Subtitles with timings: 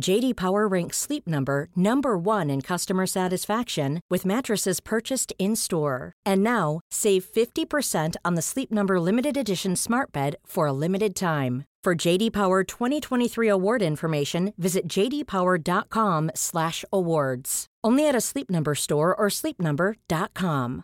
[0.00, 6.12] JD Power ranks Sleep Number number 1 in customer satisfaction with mattresses purchased in-store.
[6.26, 11.14] And now, save 50% on the Sleep Number limited edition Smart Bed for a limited
[11.14, 11.64] time.
[11.82, 17.66] For JD Power 2023 award information, visit jdpower.com/awards.
[17.82, 20.82] Only at a Sleep Number store or sleepnumber.com.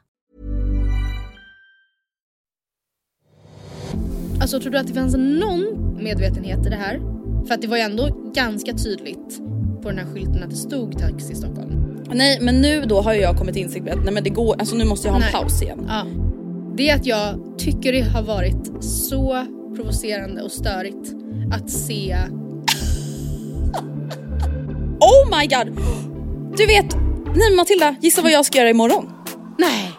[4.41, 7.16] Alltså tror du att det fanns någon medvetenhet i det här?
[7.47, 9.41] För att det var ju ändå ganska tydligt
[9.83, 11.87] på den här skylten att det stod Taxi Stockholm.
[12.13, 14.57] Nej men nu då har jag kommit till insikt med att nej men det går,
[14.59, 15.43] alltså nu måste jag ha en Nej.
[15.43, 15.87] paus igen.
[15.89, 16.07] Ja.
[16.77, 21.13] Det är att jag tycker det har varit så provocerande och störigt
[21.53, 22.17] att se
[25.01, 25.79] Oh my god!
[26.57, 26.97] Du vet,
[27.37, 29.13] nej Matilda, gissa vad jag ska göra imorgon?
[29.59, 29.93] Nej!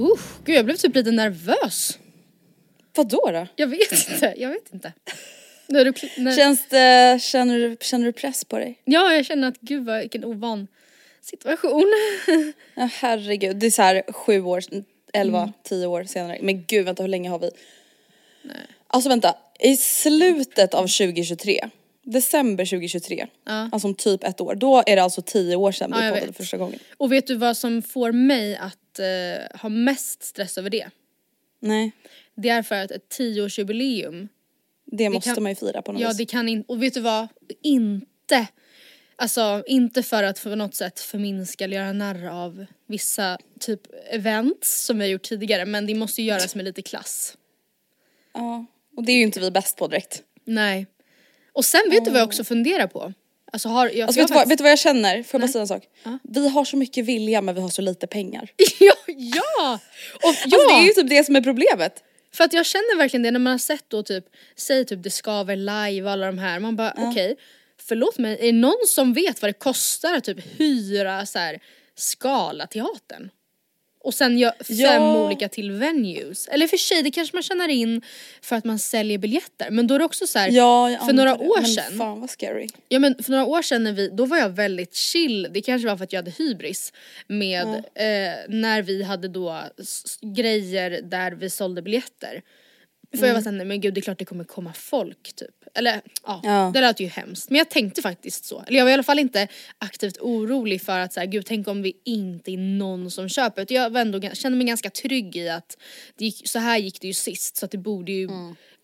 [0.00, 1.98] Usch, gud jag blev typ lite nervös.
[2.96, 3.46] Vadå då?
[3.56, 4.92] Jag vet inte, jag vet inte.
[5.66, 8.80] När du, när, Känns det, känner, du, känner du press på dig?
[8.84, 10.66] ja, jag känner att gud vad, vilken ovan
[11.22, 11.92] situation.
[12.74, 14.62] Ja herregud, det är så här sju år,
[15.12, 16.38] elva, tio år senare.
[16.42, 17.50] Men gud vänta hur länge har vi?
[18.86, 21.68] Alltså vänta, i slutet av 2023,
[22.04, 23.68] december 2023, Ja.
[23.72, 26.26] alltså om typ ett år, då är det alltså tio år sedan Ja, vi poddade
[26.26, 26.36] vet.
[26.36, 26.78] första gången.
[26.96, 30.86] Och vet du vad som får mig att eh, ha mest stress över det?
[31.60, 31.92] Nej,
[32.34, 34.28] Det är för att ett tioårsjubileum,
[34.84, 36.16] det måste kan- man ju fira på något ja vis.
[36.16, 37.28] det kan inte, och vet du vad?
[37.62, 38.46] Inte,
[39.16, 44.84] alltså inte för att på något sätt förminska eller göra narr av vissa typ events
[44.84, 47.36] som vi har gjort tidigare men det måste ju göras med lite klass.
[48.34, 48.66] Ja,
[48.96, 50.22] och det är ju inte vi bäst på direkt.
[50.44, 50.86] Nej.
[51.54, 53.12] Och sen vet du vad jag också funderar på?
[53.52, 55.22] Alltså har jag, Alltså jag vet, du vad, vet du vad jag känner?
[55.22, 55.82] Får jag bara säga en sak?
[56.22, 58.48] Vi har så mycket vilja men vi har så lite pengar.
[58.80, 59.78] ja, ja!
[60.14, 60.58] Och, ja!
[60.58, 62.02] Alltså det är ju typ det som är problemet.
[62.32, 64.24] För att jag känner verkligen det när man har sett då typ,
[64.56, 67.36] säg typ Det skaver live och alla de här, man bara okej,
[67.80, 71.60] förlåt mig, är det någon som vet vad det kostar att typ hyra så här
[71.96, 73.30] Scalateatern?
[74.04, 75.26] Och sen gör fem Ja.
[75.26, 76.48] olika till venues.
[76.48, 78.02] Eller för sig, det kanske man tjänar in
[78.42, 79.70] för att man säljer biljetter.
[79.70, 81.50] Men då är det också så här, Ja, för några antar det.
[81.50, 81.98] år men sedan.
[81.98, 82.68] Fan vad scary.
[82.88, 85.88] Ja men för några år sedan när vi, då var jag väldigt chill, det kanske
[85.88, 86.92] var för att jag hade hybris
[87.26, 89.60] med eh, när vi hade då
[90.36, 92.42] grejer där vi sålde biljetter.
[93.18, 95.63] För jag var såhär, nej men gud det är klart det kommer komma folk typ.
[95.74, 96.70] Eller ja, Ja.
[96.74, 97.50] det lät ju hemskt.
[97.50, 98.62] Men jag tänkte faktiskt så.
[98.66, 99.48] Eller jag var i alla fall inte
[99.78, 103.62] aktivt orolig för att såhär, gud tänk om vi inte är någon som köper.
[103.62, 105.78] Utan jag var ändå, kände mig ganska trygg i att
[106.16, 108.28] det gick, så här gick det ju sist så att det borde ju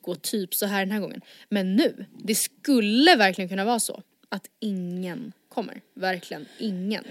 [0.02, 1.20] gå typ så här den här gången.
[1.48, 5.80] Men nu, det skulle verkligen kunna vara så att ingen kommer.
[5.94, 7.04] Verkligen ingen.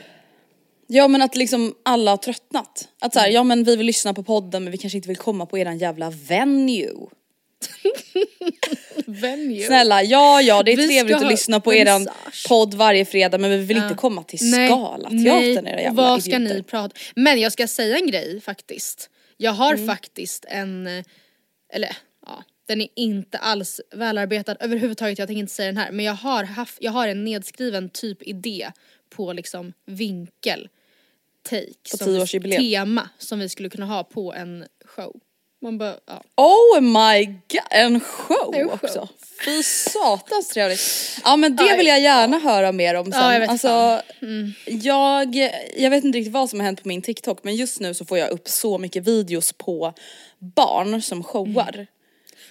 [0.87, 2.87] Ja men att liksom alla har tröttnat.
[2.99, 5.45] Att såhär, ja men vi vill lyssna på podden men vi kanske inte vill komma
[5.45, 7.07] på eran jävla venue.
[9.05, 9.63] Venue.
[9.65, 12.07] Snälla, ja ja det är Vi ska trevligt att lyssna på eran
[12.47, 16.55] podd varje fredag men vi vill inte komma till Scalateatern era jävla Vad ska idioter.
[16.55, 19.09] ni prata Men jag ska säga en grej faktiskt.
[19.37, 19.87] Jag har Mm.
[19.87, 20.87] faktiskt en,
[21.73, 25.91] eller ja, den är inte alls välarbetad överhuvudtaget, jag tänker inte säga den här.
[25.91, 28.71] Men jag har, haft, jag har en nedskriven typ idé
[29.09, 30.69] på liksom vinkel,
[31.49, 35.19] take, På som tema som vi skulle kunna ha på en show.
[35.61, 36.23] Man bara, ja.
[36.35, 38.79] Oh my god, en show En show.
[38.83, 39.07] också.
[39.45, 40.81] Fy satans trevligt.
[41.23, 43.21] Ja men det Ja, vill jag gärna höra mer om sen.
[43.21, 44.01] Ja, jag vet alltså.
[44.21, 44.53] Mm.
[44.65, 45.35] jag,
[45.77, 48.05] jag vet inte riktigt vad som har hänt på min TikTok men just nu så
[48.05, 49.93] får jag upp så mycket videos på
[50.39, 51.87] barn som showar.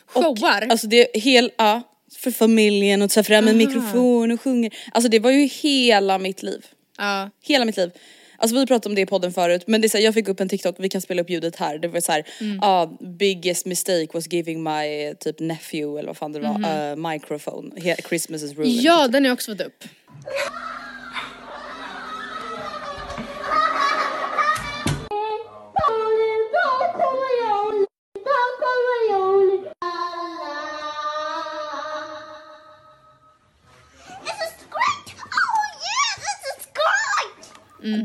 [0.07, 0.65] Showar?
[0.65, 1.83] Och, alltså det är hel, ja,
[2.17, 4.75] för familjen och ta fram en mikrofon och sjunger.
[4.93, 6.67] Alltså det var ju hela mitt liv.
[6.99, 7.31] ja.
[7.43, 7.91] Hela mitt liv.
[8.40, 10.29] Alltså vi pratade om det i podden förut men det är så här, jag fick
[10.29, 11.79] upp en TikTok, vi kan spela upp ljudet här.
[11.79, 12.25] Det var så här,
[12.62, 16.50] ah, biggest mistake was giving my typ nephew eller vad fan det var,
[16.93, 17.70] uh, microphone.
[17.76, 18.75] He- Christmas is ruined.
[18.82, 19.85] ja, den har jag också fått upp.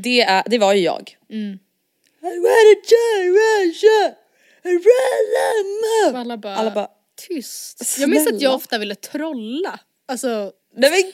[0.04, 1.18] Det, är, det var ju jag.
[1.30, 1.60] Mm.
[6.16, 6.88] Alla bara, Alla bara,
[7.28, 7.98] tyst.
[8.00, 8.56] Jag minns att jag snälla.
[8.56, 9.80] ofta ville trolla.
[10.06, 11.12] Alltså nej men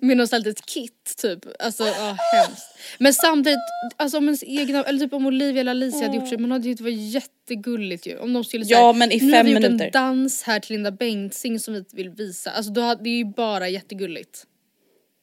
[0.08, 1.38] med något litet kit typ.
[1.58, 2.66] Alltså ja, hemskt.
[2.98, 3.58] Men samtidigt,
[3.96, 6.64] alltså om ens egna, eller typ om Olivia eller Alicia hade gjort så, man hade
[6.64, 8.18] tyckt det var jättegulligt ju.
[8.18, 10.42] Om de skulle säga, Ja, men i nu har fem vi gjort minuter." en dans
[10.42, 12.50] här till Linda Bengtzing som vi vill visa.
[12.50, 14.44] Alltså då, hade- det är ju bara jättegulligt.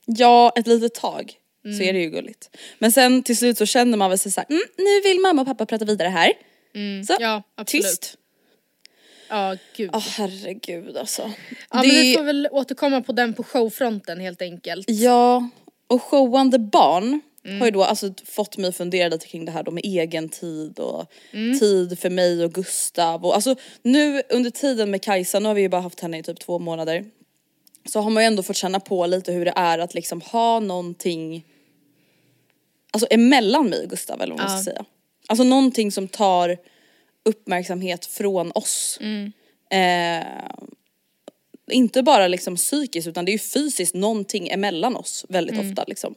[0.06, 1.34] Ja, ett litet tag
[1.66, 1.82] så Mm.
[1.90, 2.58] är det ju gulligt.
[2.80, 5.48] Men sen till slut så känner man väl sig såhär, mm, nu vill mamma och
[5.48, 6.32] pappa prata vidare här.
[6.74, 7.06] Så, Mm.
[7.20, 7.84] Ja, absolut.
[7.86, 8.18] tyst.
[9.30, 9.90] Ja, gud.
[9.94, 11.22] Åh herregud alltså.
[11.72, 14.86] ja, det men vi får väl återkomma på den på showfronten helt enkelt.
[14.90, 15.50] Ja,
[15.88, 17.60] och showande barn Mm.
[17.60, 20.30] har ju då alltså fått mig att fundera lite kring det här då med egen
[20.30, 21.60] tid och Mm.
[21.60, 25.62] tid för mig och Gustav och alltså nu under tiden med Kajsa, nu har vi
[25.62, 27.06] ju bara haft henne i typ två månader.
[27.90, 30.60] Så har man ju ändå fått känna på lite hur det är att liksom ha
[30.60, 31.46] någonting
[32.96, 34.58] Alltså emellan mig och Gustav eller vad man Ja.
[34.58, 34.86] ska säga.
[35.28, 36.58] Alltså någonting som tar
[37.26, 39.00] uppmärksamhet från oss.
[39.02, 39.32] Mm.
[39.70, 40.28] Eh,
[41.72, 45.70] inte bara liksom psykiskt utan det är ju fysiskt någonting emellan oss väldigt Mm.
[45.72, 46.16] ofta liksom.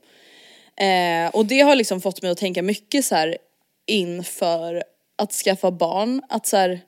[0.76, 3.38] Eh, och det har liksom fått mig att tänka mycket så här
[3.86, 4.84] inför
[5.16, 6.80] att skaffa barn, att så här,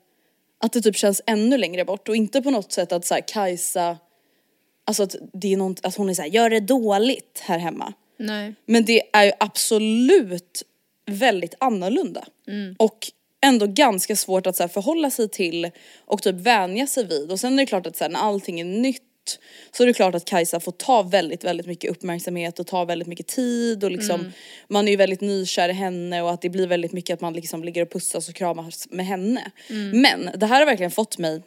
[0.63, 3.21] att det typ känns ännu längre bort och inte på något sätt att så här
[3.27, 3.97] Kajsa,
[4.85, 7.93] alltså att det är något, att hon är så här, gör det dåligt här hemma.
[8.21, 8.55] Nej.
[8.65, 10.63] Men det är ju absolut
[11.05, 12.25] väldigt annorlunda.
[12.77, 15.71] Och ändå ganska svårt att så här, förhålla sig till
[16.05, 17.31] och typ vänja sig vid.
[17.31, 19.01] Och sen är det klart att så här, när allting är nytt
[19.71, 23.07] så är det klart att Kajsa får ta väldigt, väldigt mycket uppmärksamhet och ta väldigt
[23.07, 24.31] mycket tid och liksom
[24.67, 27.33] man är ju väldigt nykär i henne och att det blir väldigt mycket att man
[27.33, 29.51] liksom ligger och pussas och kramas med henne.
[29.93, 31.41] Men det här har verkligen fått mig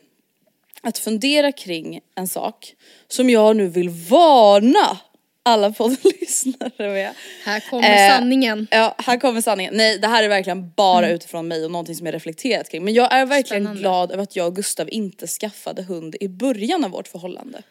[0.80, 2.74] att fundera kring en sak
[3.08, 4.98] som jag nu vill varna
[5.46, 7.12] alla poddlyssnare med.
[7.44, 8.66] Här kommer Eh, sanningen.
[8.70, 9.74] Ja, här kommer sanningen.
[9.76, 12.84] Nej, det här är verkligen bara utifrån mig och någonting som jag reflekterat kring.
[12.84, 13.80] Men jag är verkligen Spännande.
[13.80, 17.62] glad över att jag och Gustav inte skaffade hund i början av vårt förhållande.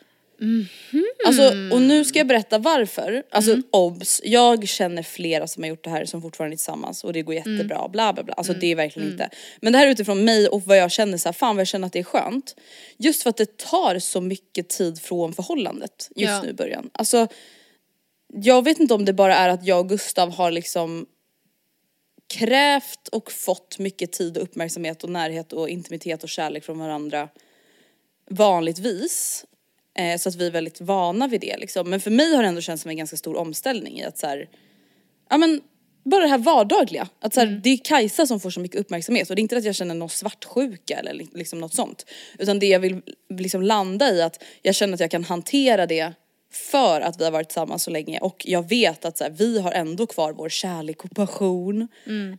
[1.28, 3.24] Alltså, och nu ska jag berätta varför.
[3.32, 7.14] Alltså obs, jag känner flera som har gjort det här som fortfarande är tillsammans och
[7.14, 8.34] det går jättebra, bla bla bla.
[8.34, 9.30] Alltså det är verkligen inte.
[9.62, 11.68] Men det här är utifrån mig och vad jag känner så här, fan vad jag
[11.68, 12.56] känner att det är skönt.
[12.98, 16.42] Just för att det tar så mycket tid från förhållandet just Ja.
[16.42, 16.90] nu i början.
[16.94, 17.28] Alltså
[18.36, 21.06] jag vet inte om det bara är att jag och Gustav har liksom
[22.34, 27.30] krävt och fått mycket tid och uppmärksamhet och närhet och intimitet och kärlek från varandra
[28.30, 29.46] vanligtvis.
[29.98, 31.90] Eh, så att vi är väldigt vana vid det liksom.
[31.90, 34.28] Men för mig har det ändå känts som en ganska stor omställning i att så
[34.28, 34.50] här,
[35.30, 35.62] ja men
[36.06, 37.08] bara det här vardagliga.
[37.20, 39.58] Att så här, det är Kajsa som får så mycket uppmärksamhet och det är inte
[39.58, 42.06] att jag känner någon svartsjuka eller li- liksom något sånt.
[42.40, 46.14] Utan det jag vill liksom landa i att jag känner att jag kan hantera det
[46.56, 49.60] för att vi har varit tillsammans så länge och jag vet att så här, vi
[49.60, 51.88] har ändå kvar vår kärlek och passion.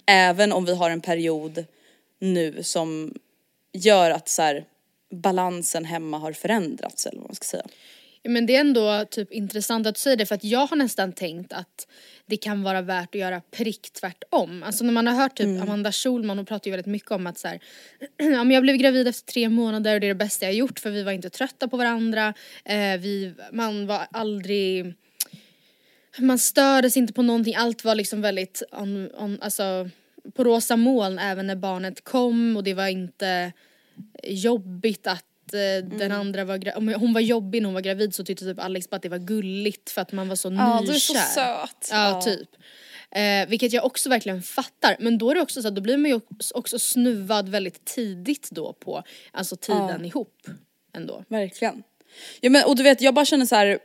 [0.06, 1.64] Även om vi har en period
[2.18, 3.14] nu som
[3.72, 4.64] gör att så här,
[5.10, 7.66] balansen hemma har förändrats eller vad man ska säga.
[8.28, 11.12] Men det är ändå typ intressant att du säger det för att jag har nästan
[11.12, 11.88] tänkt att
[12.26, 14.62] det kan vara värt att göra prick tvärtom.
[14.62, 17.38] Alltså när man har hört typ Amanda Schulman, hon pratar ju väldigt mycket om att
[17.38, 17.60] så här,
[18.16, 20.78] ja men jag blev gravid efter tre månader och det är det bästa jag gjort
[20.78, 22.34] för vi var inte trötta på varandra.
[22.64, 24.94] Eh, vi, man var aldrig,
[26.18, 29.90] man stördes inte på någonting, allt var liksom väldigt on, on, alltså,
[30.34, 33.52] på rosa moln även när barnet kom och det var inte
[34.22, 35.24] jobbigt att
[35.54, 38.58] eh, den andra var om hon var jobbig när hon var gravid så tyckte typ
[38.60, 41.34] Alex bara att det var gulligt för att man var så nykär.
[41.34, 41.88] söt.
[41.90, 42.48] Ja, typ.
[43.10, 44.96] Eh, vilket jag också verkligen fattar.
[45.00, 46.20] Men då är det också så att då blir man ju
[46.54, 50.46] också- snuvad väldigt tidigt då på alltså tiden ihop
[50.96, 51.24] ändå.
[51.28, 51.82] Verkligen.
[52.40, 53.78] Ja men och du vet jag bara känner så här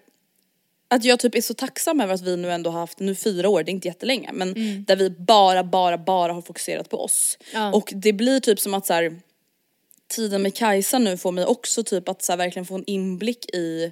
[0.87, 3.49] att jag typ är så tacksam över att vi nu ändå har haft, nu fyra
[3.49, 4.53] år, det är inte jättelänge men
[4.87, 7.37] där vi bara, bara, bara har fokuserat på oss.
[7.53, 7.73] Ja.
[7.73, 9.19] Och det blir typ som att så här,
[10.09, 13.55] tiden med Kajsa nu får mig också typ att så här, verkligen få en inblick
[13.55, 13.91] i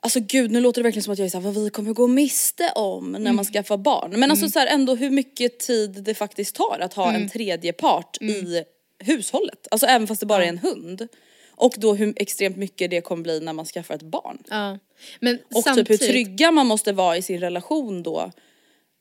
[0.00, 2.06] Alltså gud nu låter det verkligen som att jag är såhär vad vi kommer gå
[2.06, 4.20] miste om när man skaffar barn.
[4.20, 7.72] Men alltså så här, ändå hur mycket tid det faktiskt tar att ha en tredje
[7.72, 8.64] part i
[8.98, 9.68] hushållet.
[9.70, 11.08] Alltså även fast det bara är en hund.
[11.50, 14.42] Och då hur extremt mycket det kommer bli när man skaffar ett barn.
[14.50, 14.78] Ja.
[15.20, 18.30] Men Och samtidigt, typ hur trygga man måste vara i sin relation då.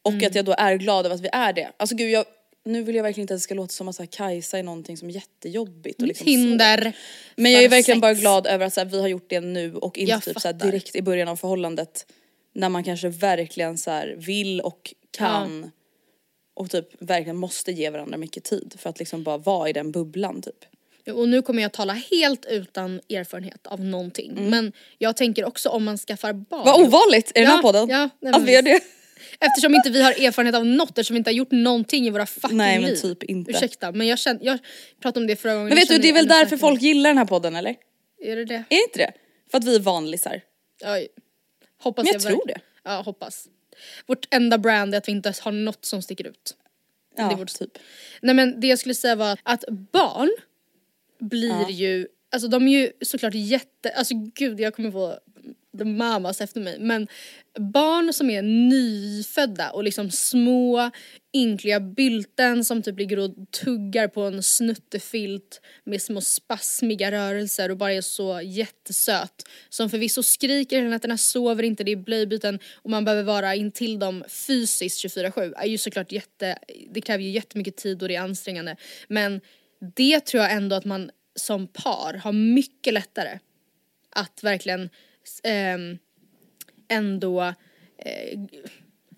[0.02, 0.28] Och Mm.
[0.28, 1.72] att jag då är glad över att vi är det.
[1.78, 2.26] Alltså gud jag,
[2.66, 4.64] nu vill jag verkligen inte att det ska låta som att så här, Kajsa är
[4.64, 6.02] någonting som är jättejobbigt.
[6.02, 6.30] Och liksom så.
[6.30, 6.94] hinder
[7.36, 8.02] Men jag är verkligen sex.
[8.02, 10.40] bara glad över att så här, vi har gjort det nu och inte Jag typ
[10.42, 12.06] så här, direkt i början av förhållandet.
[12.54, 15.72] När man kanske verkligen så här, vill och kan.
[16.54, 19.92] Och typ verkligen måste ge varandra mycket tid för att liksom bara vara i den
[19.92, 20.66] bubblan typ.
[21.14, 24.50] Och nu kommer jag tala helt utan erfarenhet av någonting.
[24.50, 26.62] Men jag tänker också om man skaffar barn.
[26.62, 26.74] Mm.
[26.74, 27.90] Vad ovanligt i den här Ja, podden.
[27.90, 28.80] ja, nej, att men vi gör det.
[29.40, 32.26] Eftersom inte vi har erfarenhet av något, eftersom vi inte har gjort någonting i våra
[32.26, 32.96] fucking Nej, men liv.
[32.96, 33.52] typ inte.
[33.52, 34.60] Ursäkta men jag känner, jag
[35.02, 35.68] pratade om det förra gången.
[35.70, 37.76] Men vet jag du det är väl därför folk gillar den här podden eller?
[38.24, 38.54] Är det det?
[38.56, 39.12] Är det inte det?
[39.52, 40.42] För att vi är vanlisar.
[40.86, 41.08] Oj.
[41.82, 42.60] Hoppas Men jag verk- tror det.
[42.84, 43.48] Ja hoppas.
[44.06, 46.56] Vårt enda brand är att vi inte har något som sticker ut.
[47.18, 47.78] Ja, Det är vårt- typ.
[48.22, 50.30] Nej men det jag skulle säga var att barn
[51.20, 55.20] blir ju, alltså de är ju såklart jätte, alltså gud jag kommer få
[55.78, 57.08] the mamas efter mig men
[57.60, 60.92] barn som är nyfödda och liksom små
[61.36, 63.32] ynkliga bylten som typ ligger och
[63.64, 69.50] tuggar på en snuttefilt med små spasmiga rörelser och bara är så jättesöt.
[69.70, 74.00] Som förvisso skriker hela nätterna, sover inte, det är blöjbyten och man behöver vara intill
[74.00, 76.58] dem fysiskt 24-7 är ju såklart jätte,
[76.90, 78.76] det kräver ju jättemycket tid och det är ansträngande.
[79.08, 79.42] Men
[79.96, 83.40] det tror jag ändå att man som par har mycket lättare
[84.10, 84.90] att verkligen
[85.44, 85.98] ehm,
[86.88, 87.42] ändå
[87.98, 88.40] eh,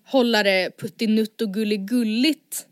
[0.04, 2.66] hålla det puttinutt och gulligulligt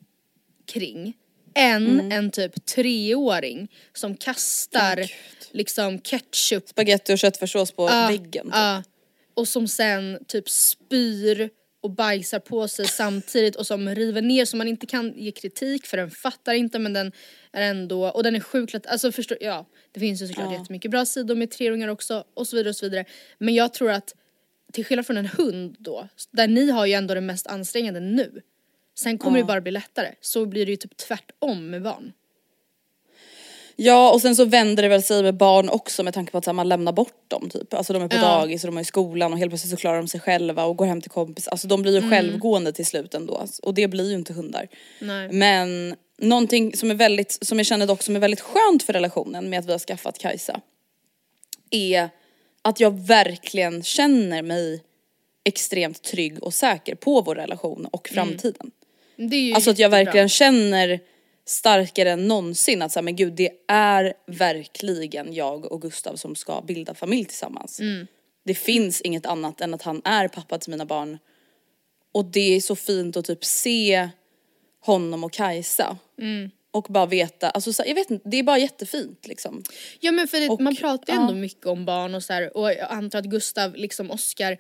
[0.67, 1.15] kring
[1.55, 5.11] än en typ treåring som kastar
[5.51, 8.45] liksom ketchup Spaghetti och köttfärssås på väggen.
[8.47, 8.55] typ.
[8.55, 8.83] Ja.
[9.35, 11.51] och som sen typ spyr
[11.87, 15.87] och bajsar på sig samtidigt och som river ner så man inte kan ge kritik
[15.87, 17.13] för den fattar inte men den
[17.53, 20.91] är ändå, och den är sjukt lätt, alltså förstår, ja det finns ju såklart jättemycket
[20.91, 23.05] bra sidor med treåringar också och så vidare och så vidare.
[23.39, 24.15] Men jag tror att
[24.73, 28.43] till skillnad från en hund då, där ni har ju ändå det mest ansträngande nu
[28.99, 32.13] sen kommer det bara bli lättare, så blir det ju typ tvärtom med barn.
[33.79, 36.47] Ja och sen så vänder det väl sig med barn också med tanke på att
[36.47, 37.75] här, man lämnar bort dem typ.
[37.75, 38.21] Alltså de är på Ja.
[38.21, 40.77] dagis och de är i skolan och helt plötsligt så klarar de sig själva och
[40.77, 41.49] går hem till kompis.
[41.49, 42.11] Alltså de blir ju Mm.
[42.11, 43.47] självgående till slut ändå.
[43.63, 44.69] Och det blir ju inte hundar.
[45.01, 45.29] Nej.
[45.33, 49.51] Men någonting som är väldigt, som jag känner dock som är väldigt skönt för relationen
[49.51, 50.61] med att vi har skaffat Kajsa.
[51.71, 52.09] Är
[52.63, 54.83] att jag verkligen känner mig
[55.45, 58.71] extremt trygg och säker på vår relation och framtiden.
[59.17, 61.01] Det är ju Alltså att jag verkligen känner
[61.47, 66.61] starkare än någonsin att här, men gud det är verkligen jag och Gustav som ska
[66.61, 67.81] bilda familj tillsammans.
[67.81, 68.07] Mm.
[68.45, 71.19] Det finns inget annat än att han är pappa till mina barn.
[72.13, 74.09] Och det är så fint att typ se
[74.81, 75.99] honom och Kajsa.
[76.19, 76.51] Mm.
[76.77, 79.63] Och bara veta, alltså så jag vet inte, det är bara jättefint liksom.
[80.01, 81.37] Ja men för det, Och- man pratar ju ändå ja.
[81.37, 84.59] mycket om barn och så här, och jag antar att Gustav liksom Oscar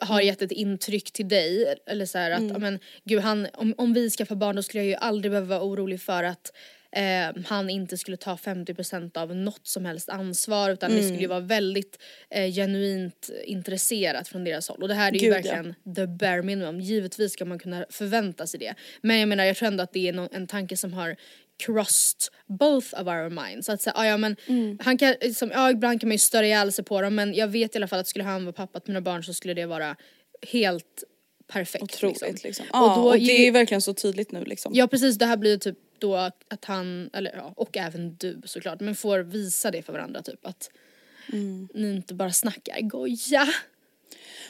[0.00, 0.26] har Mm.
[0.26, 3.92] gett ett intryck till dig eller så här att ja, men gud han, om, om
[3.92, 6.52] vi skaffar barn då skulle jag ju aldrig behöva vara orolig för att
[6.96, 11.02] eh, han inte skulle ta 50% av något som helst ansvar utan Mm.
[11.02, 11.98] det skulle ju vara väldigt
[12.30, 15.34] eh, genuint intresserat från deras håll och det här är ju Gud, ja.
[15.34, 16.80] verkligen the bare minimum.
[16.80, 18.74] Givetvis ska man kunna förvänta sig det.
[19.02, 21.16] Men jag menar jag tror ändå att det är nå- en tanke som har
[21.66, 23.68] crossed both of our minds.
[23.68, 24.78] Att säga, ah, ja men Mm.
[24.82, 27.48] han kan, liksom, ja ibland kan man ju störa ihjäl sig på dem men jag
[27.48, 29.66] vet i alla fall att skulle han vara pappa till mina barn så skulle det
[29.66, 29.96] vara
[30.52, 31.04] helt
[31.52, 31.82] perfekt.
[31.84, 32.38] Otroligt liksom.
[32.48, 32.66] liksom.
[32.72, 34.72] Ja, Och då och det är verkligen så tydligt nu liksom.
[34.74, 38.40] Ja precis, det här blir ju typ då att han, eller ja, och även du
[38.44, 40.70] såklart, men får visa det för varandra typ att
[41.32, 41.68] Mm.
[41.74, 43.48] ni inte bara snackar goja.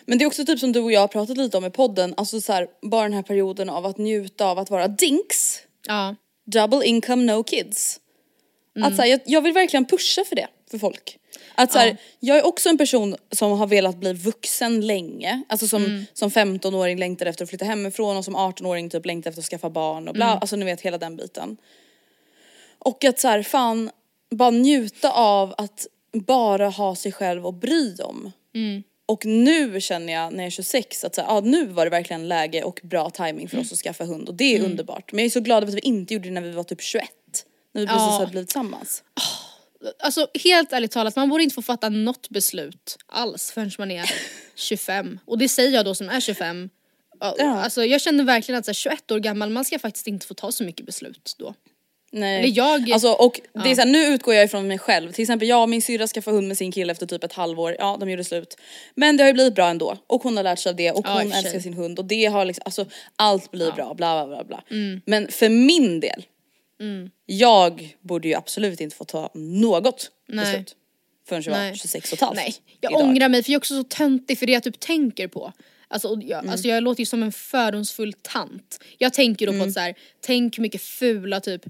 [0.05, 2.15] Men det är också typ som du och jag har pratat lite om i podden,
[2.17, 5.61] alltså så här, bara den här perioden av att njuta av att vara dinks.
[5.87, 6.17] Ja.
[6.53, 8.01] Double income no kids.
[8.81, 11.19] Att så här, jag, jag vill verkligen pusha för det för folk.
[11.55, 15.43] Att så här, jag är också en person som har velat bli vuxen länge.
[15.49, 19.43] Alltså som, som 15-åring längtar efter att flytta hemifrån och som 18-åring typ längtar efter
[19.43, 21.57] att skaffa barn och bla, alltså ni vet hela den biten.
[22.79, 23.91] Och att så här, fan,
[24.31, 28.33] bara njuta av att bara ha sig själv att bry om.
[29.07, 31.91] Och nu känner jag när jag är 26 att så här, ja, nu var det
[31.91, 35.13] verkligen läge och bra timing för oss att skaffa hund och det är underbart.
[35.13, 36.81] Men jag är så glad över att vi inte gjorde det när vi var typ
[36.83, 37.09] 21.
[37.75, 38.11] När vi precis Ja.
[38.19, 39.03] hade blivit tillsammans.
[39.99, 44.11] Alltså helt ärligt talat, man borde inte få fatta något beslut alls förrän man är
[44.55, 45.19] 25.
[45.25, 46.71] Och det säger jag då som är 25.
[47.21, 47.35] Ja.
[47.39, 47.63] Ja.
[47.63, 50.35] Alltså jag känner verkligen att så här, 21 år gammal, man ska faktiskt inte få
[50.35, 51.55] ta så mycket beslut då.
[52.15, 52.39] Nej.
[52.39, 55.13] Eller jag- Alltså och det är så här, nu utgår jag ifrån mig själv.
[55.13, 57.77] Till exempel jag och min syrra skaffade hund med sin kille efter typ ett halvår.
[57.79, 58.57] Ja de gjorde slut.
[58.95, 59.97] Men det har ju blivit bra ändå.
[60.07, 61.45] Och hon har lärt sig av det och Ja, i och hon för sig.
[61.47, 64.63] älskar sin hund och det har liksom, alltså allt blir bra bla bla bla bla.
[65.07, 66.25] Men för min del
[67.27, 70.45] Jag borde ju absolut inte få ta något Nej.
[70.45, 70.77] beslut.
[71.29, 71.77] Förrän jag var Nej.
[71.77, 72.37] 26 och ett halvt.
[72.37, 73.03] Nej, jag idag.
[73.05, 75.53] ångrar mig för jag är också så töntig för det jag typ tänker på.
[75.89, 76.29] Alltså, och Mm.
[76.29, 78.79] jag, alltså jag låter ju som en fördomsfull tant.
[78.99, 79.69] Jag tänker då på Mm.
[79.69, 81.63] att så här, tänk hur mycket fula typ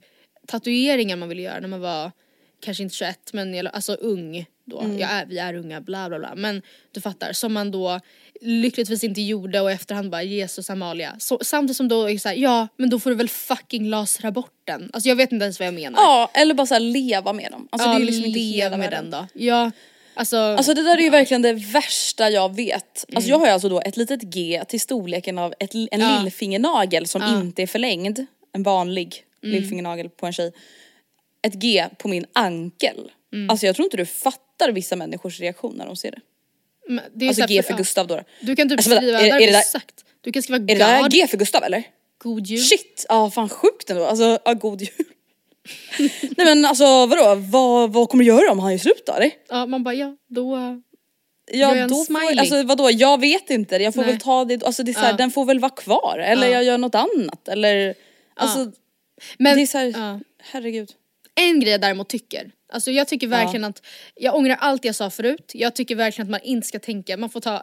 [0.46, 2.12] tatueringar man ville göra när man var
[2.60, 4.80] kanske inte 21 men alltså ung då.
[4.80, 4.98] Mm.
[4.98, 8.00] Jag är, vi är unga bla bla bla men du fattar som man då
[8.40, 11.16] lyckligtvis inte gjorde och efterhand bara Jesus Amalia.
[11.18, 13.88] Så, samtidigt som då är det så här, ja men då får du väl fucking
[13.88, 14.90] lasra bort den.
[14.92, 16.02] Alltså jag vet inte ens vad jag menar.
[16.02, 17.68] Ja, eller bara så här, leva med dem.
[17.70, 19.26] Alltså Ja, det är liksom inte lev hela med den då.
[19.34, 19.70] Ja,
[20.14, 23.04] alltså, Alltså det där är ju verkligen det värsta jag vet.
[23.08, 23.16] Mm.
[23.16, 26.20] Alltså jag har ju alltså då ett litet G till storleken av ett, en Ja.
[26.22, 28.26] lillfingernagel som inte är förlängd.
[28.52, 29.54] En vanlig Mm.
[29.54, 30.52] lillfingernagel på en tjej.
[31.42, 33.10] Ett G på min ankel.
[33.32, 33.50] Mm.
[33.50, 36.20] Alltså jag tror inte du fattar vissa människors reaktion när de ser det.
[36.88, 37.76] men det är Alltså G för ja.
[37.76, 38.20] Gustav då.
[38.40, 40.04] Du kan typ Alltså, skriva, är- är det där- sagt.
[40.20, 41.82] Du kan skriva Är det där G för Gustav eller?
[42.18, 42.60] God jul.
[42.62, 44.04] Shit, ja fan sjukt ändå.
[44.04, 44.90] Alltså ja, god jul.
[46.36, 49.30] Nej men alltså vadå, vad, vad kommer du göra om han gör slut då eller?
[49.48, 50.56] Ja man bara ja, då...
[51.52, 54.10] Jag Ja då får, alltså vadå, jag vet inte, jag får Nej.
[54.10, 55.16] väl ta det, alltså det är så här, Ja.
[55.16, 56.52] den får väl vara kvar eller Ja.
[56.52, 57.94] jag gör något annat eller
[58.34, 58.72] alltså
[59.38, 60.20] Men det är så här, ja.
[60.38, 60.92] herregud.
[61.34, 65.10] en grej jag däremot tycker, alltså jag tycker verkligen att, jag ångrar allt jag sa
[65.10, 67.62] förut, jag tycker verkligen att man inte ska tänka, man får ta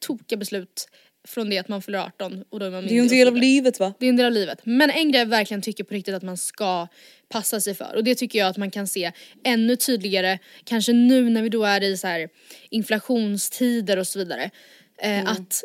[0.00, 0.88] tokiga beslut
[1.24, 3.36] från det att man fyller 18 och då är man Det är en del av
[3.36, 3.94] livet va?
[3.98, 4.60] Det är en del av livet.
[4.64, 6.88] Men en grej jag verkligen tycker på riktigt att man ska
[7.28, 9.12] passa sig för och det tycker jag att man kan se
[9.44, 12.28] ännu tydligare kanske nu när vi då är i så här
[12.70, 14.50] inflationstider och så vidare.
[14.98, 15.64] Eh, att,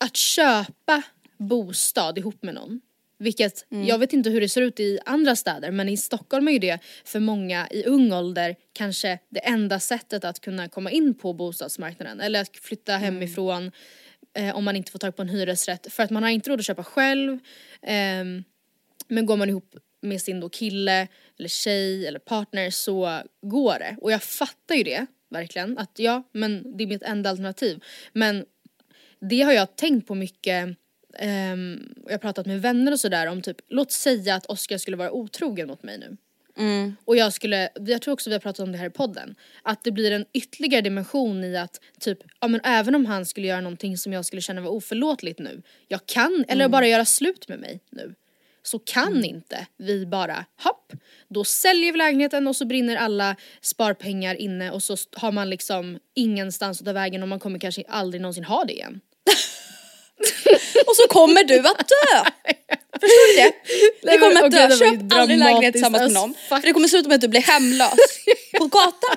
[0.00, 1.02] att köpa
[1.38, 2.80] bostad ihop med någon.
[3.24, 6.52] Vilket, jag vet inte hur det ser ut i andra städer men i Stockholm är
[6.52, 11.14] ju det för många i ung ålder kanske det enda sättet att kunna komma in
[11.14, 13.72] på bostadsmarknaden eller att flytta hemifrån
[14.34, 16.58] eh, om man inte får tag på en hyresrätt för att man har inte råd
[16.58, 17.38] att köpa själv.
[17.82, 18.44] ehm,
[19.08, 23.96] men går man ihop med sin då kille eller tjej eller partner så går det.
[24.00, 27.84] Och jag fattar ju det verkligen att ja men det är mitt enda alternativ.
[28.12, 28.44] Men
[29.20, 30.76] det har jag tänkt på mycket
[32.04, 34.96] och jag har pratat med vänner och sådär om typ låt säga att Oscar skulle
[34.96, 36.16] vara otrogen mot mig nu.
[37.04, 39.84] Och jag skulle, jag tror också vi har pratat om det här i podden, att
[39.84, 43.60] det blir en ytterligare dimension i att typ, ja men även om han skulle göra
[43.60, 47.58] någonting som jag skulle känna var oförlåtligt nu, jag kan, eller bara göra slut med
[47.58, 48.14] mig nu.
[48.62, 50.92] Så kan inte vi bara, hopp,
[51.28, 55.98] då säljer vi lägenheten och så brinner alla sparpengar inne och så har man liksom
[56.14, 59.00] ingenstans att ta vägen och man kommer kanske aldrig någonsin ha det igen.
[60.86, 62.14] Och så kommer du att dö!
[63.00, 63.52] Förstår du det?
[64.12, 66.34] Du kommer att dö, köp aldrig lägenhet tillsammans med någon.
[66.48, 67.98] För det kommer sluta med att du blir hemlös.
[68.58, 69.16] På gatan.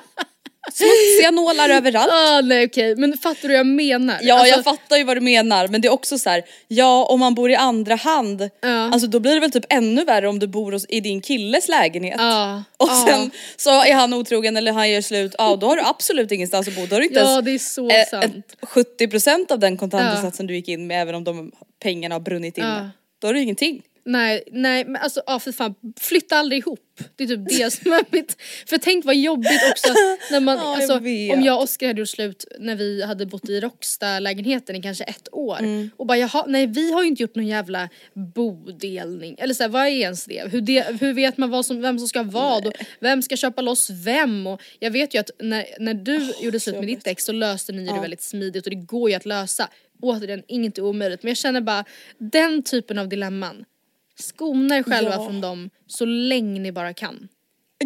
[0.72, 2.12] Smutsiga nålar överallt.
[2.12, 4.18] Ah, nej okej, men fattar du vad jag menar?
[4.22, 7.04] Ja Alltså, jag fattar ju vad du menar men det är också så här, ja
[7.04, 8.68] om man bor i andra hand, Ja.
[8.68, 11.68] alltså då blir det väl typ ännu värre om du bor hos, i din killes
[11.68, 12.16] lägenhet.
[12.18, 13.04] Ja, Och ja.
[13.08, 16.68] sen så är han otrogen eller han gör slut, ja då har du absolut ingenstans
[16.68, 16.86] att bo.
[16.86, 18.24] Då har du inte Ja ens eh, sant.
[18.24, 18.68] ett
[19.00, 21.52] 70% av den kontantinsatsen du gick in med även om de
[21.82, 22.90] pengarna har brunnit inne.
[23.20, 23.82] Då har du ingenting.
[24.10, 26.80] Nej, nej men alltså ja för fan, flytta aldrig ihop.
[27.16, 29.92] Det är typ det som är mitt, för tänk vad jobbigt också
[30.30, 31.36] när man, Ja, jag alltså vet.
[31.36, 34.82] om jag och Oskar hade gjort slut när vi hade bott i Rocksta lägenheten i
[34.82, 35.90] kanske ett år Mm.
[35.96, 39.82] och bara jaha, nej vi har ju inte gjort någon jävla bodelning eller såhär vad
[39.82, 40.52] är ens det?
[40.52, 43.62] Hur, det, hur vet man vad som, vem som ska vad och vem ska köpa
[43.62, 47.24] loss vem och jag vet ju att när, när du gjorde slut med ditt ex
[47.24, 49.68] så löste ni det väldigt smidigt och det går ju att lösa.
[50.02, 51.84] Återigen, inget är omöjligt men jag känner bara
[52.18, 53.64] den typen av dilemman
[54.22, 55.24] Skona er själva Ja.
[55.24, 57.28] från dem så länge ni bara kan.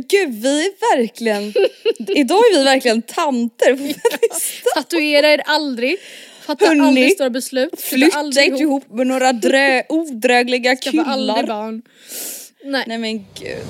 [0.08, 1.42] Gud vi är verkligen,
[2.18, 3.94] idag är vi verkligen tanter.
[4.74, 5.96] Tatuera er aldrig.
[6.40, 7.80] Fatta Hörni, aldrig stora beslut.
[7.80, 11.46] Flytta inte ihop med några drö, odrägliga Skaffa aldrig killar.
[11.46, 11.82] barn.
[12.64, 12.84] Nej.
[12.86, 13.66] Nej men gud.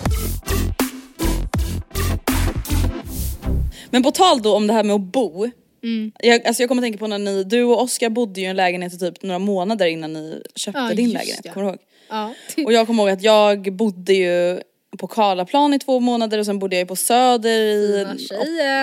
[3.91, 5.51] Men på tal då om det här med att bo.
[5.83, 6.13] Mm.
[6.19, 8.51] Jag, alltså jag kommer att tänka på när ni, du och Oskar bodde ju i
[8.51, 11.41] en lägenhet i typ några månader innan ni köpte Ja, din lägenhet.
[11.45, 11.53] ja.
[11.53, 11.79] Kommer du ihåg?
[12.13, 12.35] Ja.
[12.65, 14.61] Och jag kommer ihåg att jag bodde ju
[14.99, 18.07] på Karlaplan i två månader och sen bodde jag på Söder i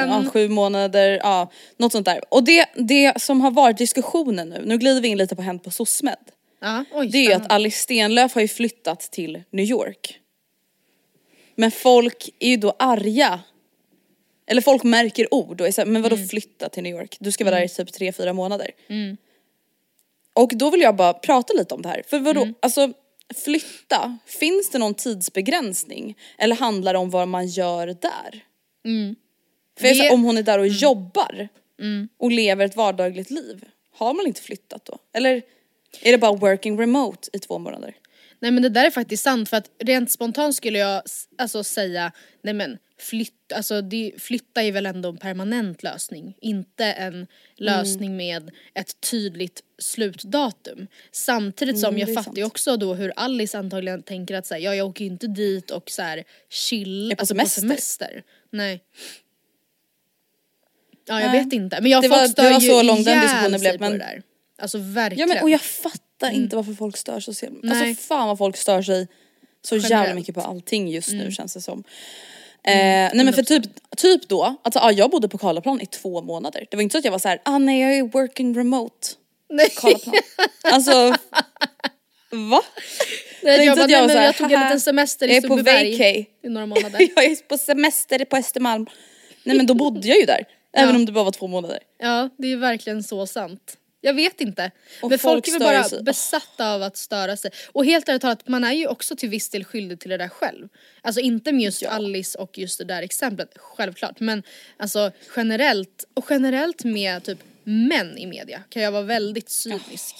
[0.07, 2.21] ja, sju månader, ja något sånt där.
[2.29, 5.63] Och det, det som har varit diskussionen nu, nu glider vi in lite på Hänt
[5.63, 6.17] på SOSMED.
[6.61, 7.51] Ja, oj, Det är ju att.
[7.51, 10.19] Alice Stenlöf har ju flyttat till New York.
[11.55, 13.39] Men folk är ju då arga.
[14.47, 16.27] Eller folk märker ord och är så här, men vadå Mm.
[16.27, 17.17] flytta till New York?
[17.19, 18.71] Du ska vara där i typ tre fyra månader.
[20.33, 22.03] Och då vill jag bara prata lite om det här.
[22.07, 22.55] För vadå, Mm.
[22.59, 22.93] alltså
[23.35, 26.17] flytta, finns det någon tidsbegränsning?
[26.37, 28.43] Eller handlar det om vad man gör där?
[29.79, 31.47] För så här, Det- om hon är där och jobbar
[32.17, 33.65] och lever ett vardagligt liv,
[33.95, 34.97] har man inte flyttat då?
[35.13, 35.41] Eller
[36.01, 37.95] är det bara working remote i två månader?
[38.39, 41.01] Nej men det där är faktiskt sant för att rent spontant skulle jag
[41.37, 42.11] alltså säga,
[42.41, 48.17] nej men flytt, alltså det, flytta är väl ändå en permanent lösning, inte en lösning
[48.17, 50.87] med ett tydligt slutdatum.
[51.11, 54.59] Samtidigt som Mm, jag det fattar ju också då hur Alice antagligen tänker att säga
[54.59, 57.61] ja jag åker ju inte dit och så här chill, Är på alltså semester.
[57.61, 58.23] på semester.
[58.49, 58.83] Nej.
[61.07, 61.43] Ja jag Nej.
[61.43, 63.59] vet inte men jag Det folk var- det stör var ju så lång den diskussionen
[63.59, 64.21] blev, men- det där.
[64.61, 65.29] Alltså Ja verkligen.
[65.29, 67.45] men och jag fattar inte varför folk stör sig så.
[67.69, 69.07] Alltså fan vad folk stör sig
[69.61, 70.15] så jävla Generellt.
[70.15, 71.83] mycket på allting just nu känns det som.
[72.69, 73.63] Eh, nej men för typ,
[73.97, 76.65] typ då, alltså ah, jag bodde på Karlaplan i två månader.
[76.71, 79.07] Det var inte så att jag var så här, ah nej jag är working remote.
[79.49, 79.69] Nej.
[79.69, 80.15] Karlaplan.
[80.63, 80.91] alltså,
[82.31, 82.61] va?
[83.43, 86.49] Nej, Det jag, bara, jag nej, här, jag tog en liten semester i Sundbyberg i
[86.49, 86.99] några månader.
[87.15, 88.85] jag är på semester på Östermalm.
[89.43, 90.45] Nej men då bodde jag ju där.
[90.73, 91.79] Även om det bara var två månader.
[91.99, 93.77] Ja, det är verkligen så sant.
[94.01, 94.71] Jag vet inte.
[95.01, 96.03] Och men folk folk är väl bara sig.
[96.03, 97.51] besatta av att störa sig.
[97.71, 100.29] Och helt ärligt talat, man är ju också till viss del skyldig till det där
[100.29, 100.69] själv.
[101.01, 104.19] Alltså inte med just Alice och just det där exemplet, självklart.
[104.19, 104.43] Men
[104.77, 110.15] alltså generellt, och generellt med typ män i media kan jag vara väldigt cynisk.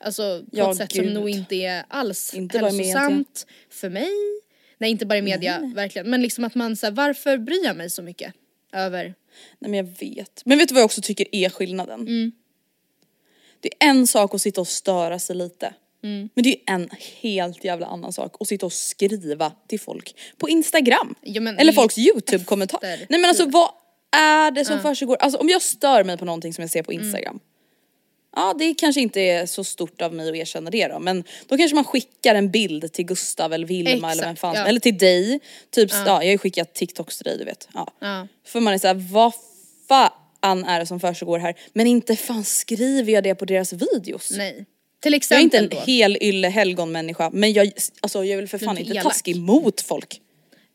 [0.00, 1.14] Alltså på Ja, ett sätt som gud.
[1.14, 4.10] nog inte är alls Inte hälsosamt för mig.
[4.78, 6.10] Nej inte bara i media, verkligen.
[6.10, 8.34] Men liksom att man säger varför bryr jag mig så mycket
[8.72, 9.14] över
[9.58, 10.42] Nej men jag vet.
[10.44, 12.00] Men vet du vad jag också tycker är skillnaden?
[12.00, 12.32] Mm.
[13.60, 15.74] Det är en sak att sitta och störa sig lite.
[16.02, 16.28] Mm.
[16.34, 16.90] Men det är en
[17.20, 21.14] helt jävla annan sak att sitta och skriva till folk på Instagram.
[21.22, 22.78] Ja, men Eller folks YouTube-kommentar.
[22.82, 23.70] efter- Nej men alltså vad
[24.16, 25.16] är det som försiggår?
[25.16, 27.40] Alltså om jag stör mig på någonting som jag ser på Instagram.
[28.36, 31.56] Ja det kanske inte är så stort av mig att erkänna det då men då
[31.56, 34.66] kanske man skickar en bild till Gustav eller Vilma eller vem fan ja.
[34.66, 35.40] Eller till dig.
[35.70, 36.04] Typ, ja.
[36.06, 37.68] jag har ju skickat TikToks till dig du vet.
[37.74, 37.92] Ja.
[38.00, 38.26] Ja.
[38.46, 39.32] För man är såhär, vad
[39.88, 40.10] fan
[40.42, 41.54] är det som försiggår här?
[41.72, 44.30] Men inte fan skriver jag det på deras videos.
[44.30, 44.66] Nej.
[45.00, 45.80] Till Jag är exempel inte en då.
[45.86, 49.02] hel ylle helgon människa men jag, alltså jag vill för fan inte elak.
[49.04, 50.20] taskig mot folk.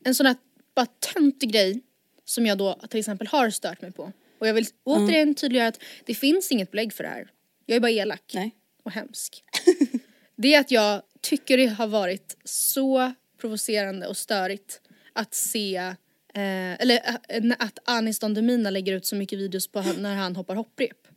[0.06, 0.36] en sån här
[0.76, 1.82] bara töntig grej
[2.26, 4.12] som jag då till exempel har stört mig på.
[4.40, 7.28] Och jag vill återigen tydliggöra att det finns inget belägg för det här.
[7.66, 8.52] Jag är bara elak Nej.
[8.84, 9.44] och hemsk.
[10.36, 14.82] det är att jag tycker det har varit så provocerande och störigt
[15.14, 15.96] att se
[16.36, 20.36] eh, eller eh, att Anis Don Demina lägger ut så mycket videos på när han
[20.36, 21.08] hoppar hopprep.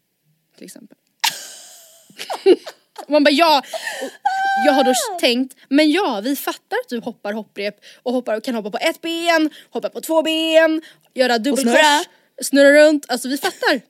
[0.57, 0.98] Till exempel.
[3.09, 3.62] Man bara ja,
[4.66, 8.55] jag har då tänkt, men ja vi fattar att du hoppar hopprep och hoppar, kan
[8.55, 10.83] hoppa på ett ben, hoppa på två ben,
[11.14, 12.07] göra dubbelkors,
[12.42, 12.72] snurra.
[12.72, 13.81] runt, alltså vi fattar.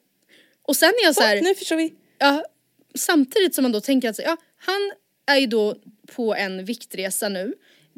[0.63, 1.95] Och sen är jag så här, Nu förstår vi.
[2.19, 2.45] ja,
[2.95, 4.93] samtidigt som man då tänker att ja, han
[5.27, 5.77] är ju då
[6.15, 7.55] på en viktresa nu.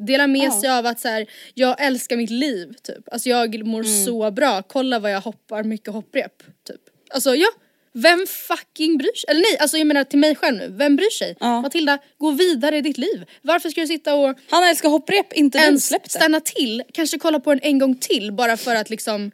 [0.07, 0.61] Delar med Ja.
[0.61, 3.13] sig av att så här, jag älskar mitt liv typ.
[3.13, 4.05] Alltså jag mår Mm.
[4.05, 6.43] så bra, kolla vad jag hoppar mycket hopprep.
[6.67, 6.81] Typ.
[7.13, 7.47] Alltså ja,
[7.93, 9.25] vem fucking bryr sig?
[9.31, 11.35] Eller nej, alltså jag menar till mig själv nu, vem bryr sig?
[11.39, 11.61] Ja.
[11.61, 13.25] Matilda, gå vidare i ditt liv.
[13.41, 16.09] Varför ska du sitta och Han älskar hopprep, inte ens släppte.
[16.09, 19.31] stanna till, kanske kolla på den en gång till bara för att liksom,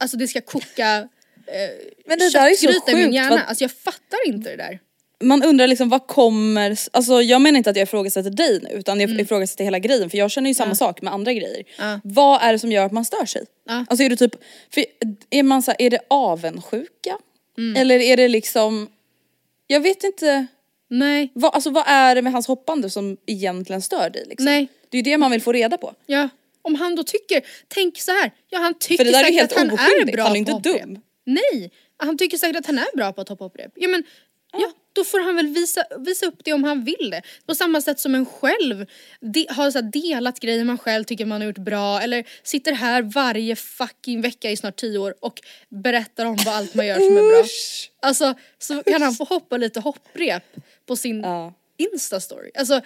[0.00, 1.08] alltså det ska koka
[2.06, 3.42] Men det där är så köttgryta i min hjärna.
[3.44, 4.78] Alltså jag fattar inte det där.
[5.22, 9.00] Man undrar liksom vad kommer, alltså jag menar inte att jag ifrågasätter dig nu utan
[9.00, 9.22] jag Mm.
[9.22, 11.62] ifrågasätter hela grejen för jag känner ju samma sak med andra grejer.
[11.78, 12.00] Ja.
[12.04, 13.44] Vad är det som gör att man stör sig?
[13.66, 13.84] Ja.
[13.88, 14.34] Alltså är det typ,
[14.74, 14.84] för
[15.30, 17.18] är man så här, är det avundsjuka?
[17.58, 17.76] Mm.
[17.76, 18.88] Eller är det liksom,
[19.66, 20.46] jag vet inte,
[20.90, 21.30] Nej.
[21.34, 24.44] vad, alltså vad är det med hans hoppande som egentligen stör dig liksom?
[24.44, 24.68] Nej.
[24.90, 25.94] Det är ju det man vill få reda på.
[26.06, 26.28] Ja,
[26.62, 29.38] om han då tycker, tänk så här, ja han tycker För det där är säkert
[29.40, 30.82] helt att han är oskyldigt, bra han är på inte hopprep.
[30.82, 31.00] dum.
[31.24, 33.72] Nej, han tycker säkert att han är bra på att hoppa hopprep.
[33.74, 34.02] Ja men,
[34.52, 34.72] ja.
[34.92, 37.22] Då får han väl visa, visa upp det om han vill det.
[37.46, 38.86] På samma sätt som en själv
[39.20, 42.72] de, har så här delat grejer man själv tycker man har gjort bra eller sitter
[42.72, 46.94] här varje fucking vecka i snart tio år och berättar om vad allt man gör
[46.94, 47.44] som är bra.
[48.02, 50.44] Alltså så kan han få hoppa lite hopprep
[50.86, 51.54] på sin Ja.
[51.78, 52.50] instastory.
[52.58, 52.80] Alltså,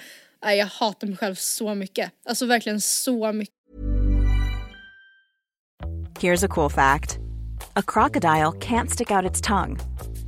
[0.44, 2.12] nej, jag hatar mig själv så mycket.
[2.28, 3.54] Alltså verkligen så mycket.
[6.20, 7.18] Here's a cool fact
[7.74, 9.78] a crocodile can't stick out its tongue.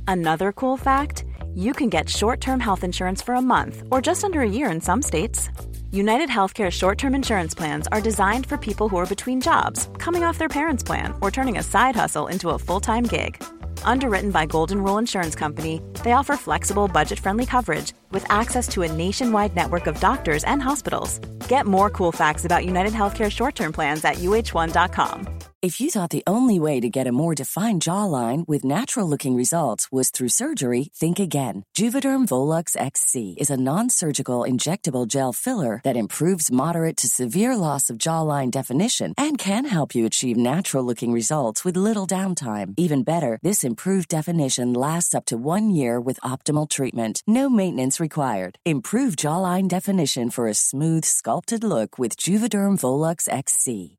[0.07, 1.23] Another cool fact
[1.59, 4.71] you can get short term health insurance for a month or just under a year
[4.71, 5.49] in some states.
[5.91, 10.23] United Healthcare short term insurance plans are designed for people who are between jobs, coming
[10.23, 13.43] off their parents' plan, or turning a side hustle into a full time gig.
[13.83, 18.83] Underwritten by Golden Rule Insurance Company, they offer flexible, budget friendly coverage with access to
[18.83, 21.19] a nationwide network of doctors and hospitals.
[21.47, 25.39] Get more cool facts about United Healthcare short term plans at uh1.com.
[25.61, 29.35] If you thought the only way to get a more defined jawline with natural looking
[29.35, 31.65] results was through surgery, think again.
[31.77, 37.57] Juvederm Volux XC is a non surgical injectable gel filler that improves moderate to severe
[37.57, 42.73] loss of jawline definition and can help you achieve natural looking results with little downtime.
[42.77, 47.21] Even better, this improved definition lasts up to one year with optimal treatment.
[47.27, 48.57] No maintenance required.
[48.65, 53.98] Improve jawline definition for a smooth, sculpted look with Juvederm Volux XC.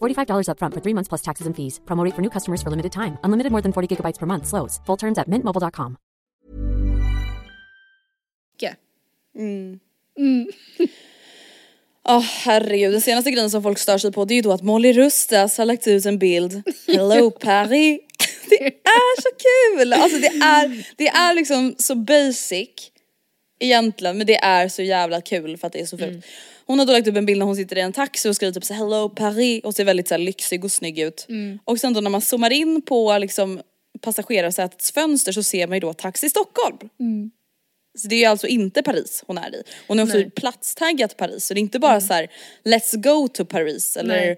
[0.00, 1.80] $45 upfront for three months plus taxes and fees.
[1.84, 3.18] Promo rate for new customers for limited time.
[3.24, 4.46] Unlimited more than 40 gigabytes per month.
[4.46, 4.80] Slows.
[4.86, 5.96] Full terms at mintmobile.com.
[8.52, 8.76] Mycket.
[12.08, 14.62] Åh herregud, den senaste grejen som folk stör sig på det är ju då att
[14.62, 16.62] Molly Rustas har lagt ut en bild.
[16.86, 18.00] Hello Paris.
[18.48, 19.92] Det är så kul!
[19.92, 22.68] Alltså det är, det är liksom så basic
[23.60, 26.24] egentligen men det är så jävla kul för att det är så fult.
[26.66, 28.52] Hon har då lagt upp en bild när hon sitter i en taxi och skriver
[28.52, 31.26] typ så hello Paris och ser väldigt så här lyxig och snygg ut.
[31.64, 33.60] Och sen då när man zoomar in på liksom
[34.00, 36.78] passagerarsätets fönster så ser man ju då Taxi Stockholm.
[37.96, 39.62] Så det är alltså inte Paris hon är i.
[39.88, 40.30] Hon har också Nej.
[40.30, 42.28] platstaggat Paris så det är inte bara så här:
[42.64, 44.34] let's go to Paris eller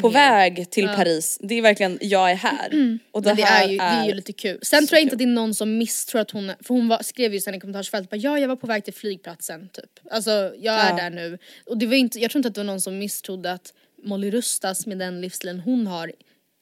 [0.00, 0.28] på here.
[0.28, 1.38] väg till Paris.
[1.42, 2.98] Det är verkligen jag är här.
[3.10, 4.58] Och Men det här är, ju, det är ju lite kul.
[4.62, 7.02] Sen tror jag inte att det är någon som misstror att hon, för hon var,
[7.02, 10.00] skrev ju sen i kommentarsfältet bara ja jag var på väg till flygplatsen typ.
[10.10, 10.96] Alltså jag är Ja.
[10.96, 11.38] där nu.
[11.66, 13.72] Och det var inte, jag tror inte att det var någon som misstrodde att
[14.04, 16.12] Molly Rustas med den livsstilen hon har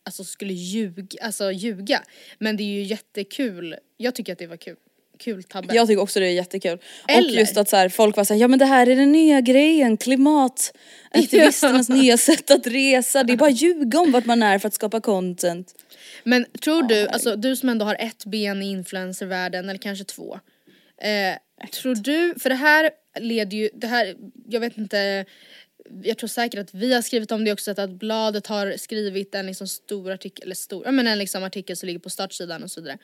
[0.05, 2.03] alltså skulle ljuga, alltså ljuga.
[2.39, 4.77] Men det är ju jättekul, jag tycker att det var kul.
[5.21, 5.75] Kul tabbe.
[5.75, 6.79] Jag tycker också det är jättekul.
[7.03, 9.13] Och Eller- just att så här, folk var såhär, ja men det här är den
[9.13, 13.23] nya grejen, klimataktivisternas nya sätt att resa.
[13.25, 15.75] Det är bara att ljuga om vart man är för att skapa content.
[16.25, 20.39] Men tror du, alltså du som ändå har ett ben i influencervärlden eller kanske två.
[21.03, 24.15] Eh, tror du, för det här leder ju, det här,
[24.49, 25.25] jag vet inte,
[26.03, 29.47] jag tror säkert att vi har skrivit om det också, att bladet har skrivit en
[29.47, 32.81] liksom stor artikel, eller stor, men en liksom artikel som ligger på startsidan och så
[32.81, 32.99] vidare.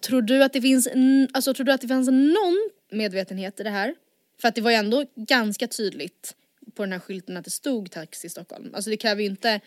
[0.00, 0.88] Tror du att det finns,
[1.32, 3.94] alltså tror du att det fanns någon medvetenhet i det här?
[4.40, 6.34] För att det var ju ändå ganska tydligt
[6.74, 8.74] på den här skylten att det stod Taxi Stockholm.
[8.74, 9.60] Alltså det kräver ju inte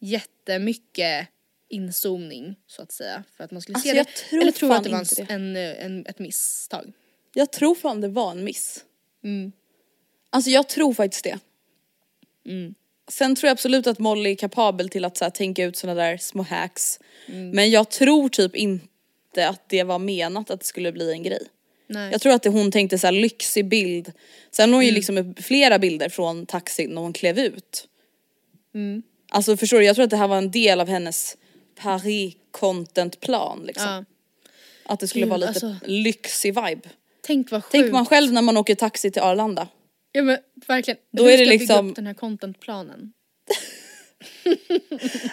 [0.00, 1.28] jättemycket
[1.68, 4.12] inzoomning så att säga för att man skulle Alltså, se jag det.
[4.12, 6.92] tror Eller tror du att det var en, en, en, ett misstag?
[7.34, 8.84] Jag tror fan det var en miss.
[9.24, 9.52] Mm.
[10.30, 11.38] Alltså jag tror faktiskt det.
[13.08, 15.94] Sen tror jag absolut att Molly är kapabel till att så här, tänka ut såna
[15.94, 17.00] där små hacks.
[17.26, 17.50] Mm.
[17.50, 21.42] Men jag tror typ inte att det var menat att det skulle bli en grej.
[21.86, 22.12] Nej.
[22.12, 24.12] Jag tror att det, hon tänkte så här lyxig bild.
[24.50, 24.94] Sen har hon ju Mm.
[24.94, 27.88] liksom upp flera bilder från taxin när hon klev ut.
[28.74, 29.02] Mm.
[29.30, 31.36] Alltså förstår du, jag tror att det här var en del av hennes
[31.76, 33.86] Paris content plan liksom.
[33.88, 34.04] ja.
[34.86, 35.76] Att det skulle Gud, vara lite alltså.
[35.86, 36.88] lyxig vibe.
[37.20, 37.72] Tänk vad sjukt.
[37.72, 39.68] Tänk man själv när man åker taxi till Arlanda.
[40.16, 40.98] Ja men verkligen.
[41.12, 43.12] Då Hur är det ska jag bygga liksom- upp den här contentplanen?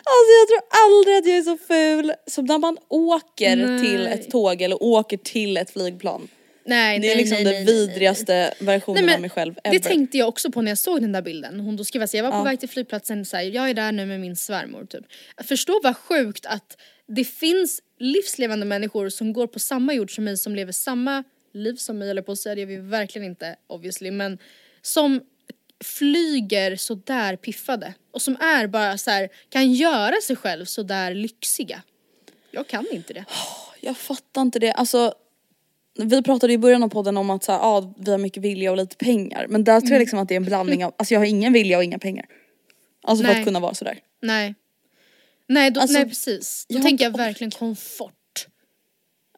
[0.04, 3.82] Alltså jag tror aldrig att jag är så ful som när man åker Nej.
[3.82, 6.28] till ett tåg eller åker till ett flygplan.
[6.66, 9.80] Nej, Det är nej, liksom nej, den vidrigaste versionen Nej, av mig själv det ever.
[9.80, 11.60] tänkte jag också på när jag såg den där bilden.
[11.60, 12.44] Hon då skrev att jag var på Ja.
[12.44, 15.06] väg till flygplatsen, så här, jag är där nu med min svärmor typ.
[15.44, 20.38] Förstå vad sjukt att det finns livslevande människor som går på samma jord som mig,
[20.38, 23.56] som lever samma liv som mig, eller på att säga det gör vi verkligen inte
[23.68, 24.38] obviously, men
[24.82, 25.22] som
[25.84, 30.84] flyger så där piffade och som är bara så här, kan göra sig själv så
[30.84, 31.82] där lyxiga.
[32.52, 33.26] Jag kan inte det.
[33.84, 34.72] Jag fattar inte det.
[34.74, 35.14] Alltså,
[35.98, 38.72] vi pratade i början av podden om att så här, ah, vi har mycket vilja
[38.72, 39.48] och lite pengar.
[39.50, 39.82] Men där Mm.
[39.82, 41.84] tror jag liksom att det är en blandning av, alltså jag har ingen vilja och
[41.84, 42.26] inga pengar.
[43.04, 43.40] Alltså för Nej.
[43.42, 44.00] att kunna vara sådär.
[44.22, 44.56] Nej.
[45.48, 46.66] Nej, då, Alltså, nej precis.
[46.70, 48.48] Då jag tänker jag verkligen komfort.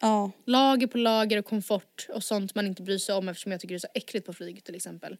[0.00, 0.30] Ja.
[0.46, 3.74] Lager på lager och komfort och sånt man inte bryr sig om eftersom jag tycker
[3.74, 5.16] det är så äckligt på flyget till exempel.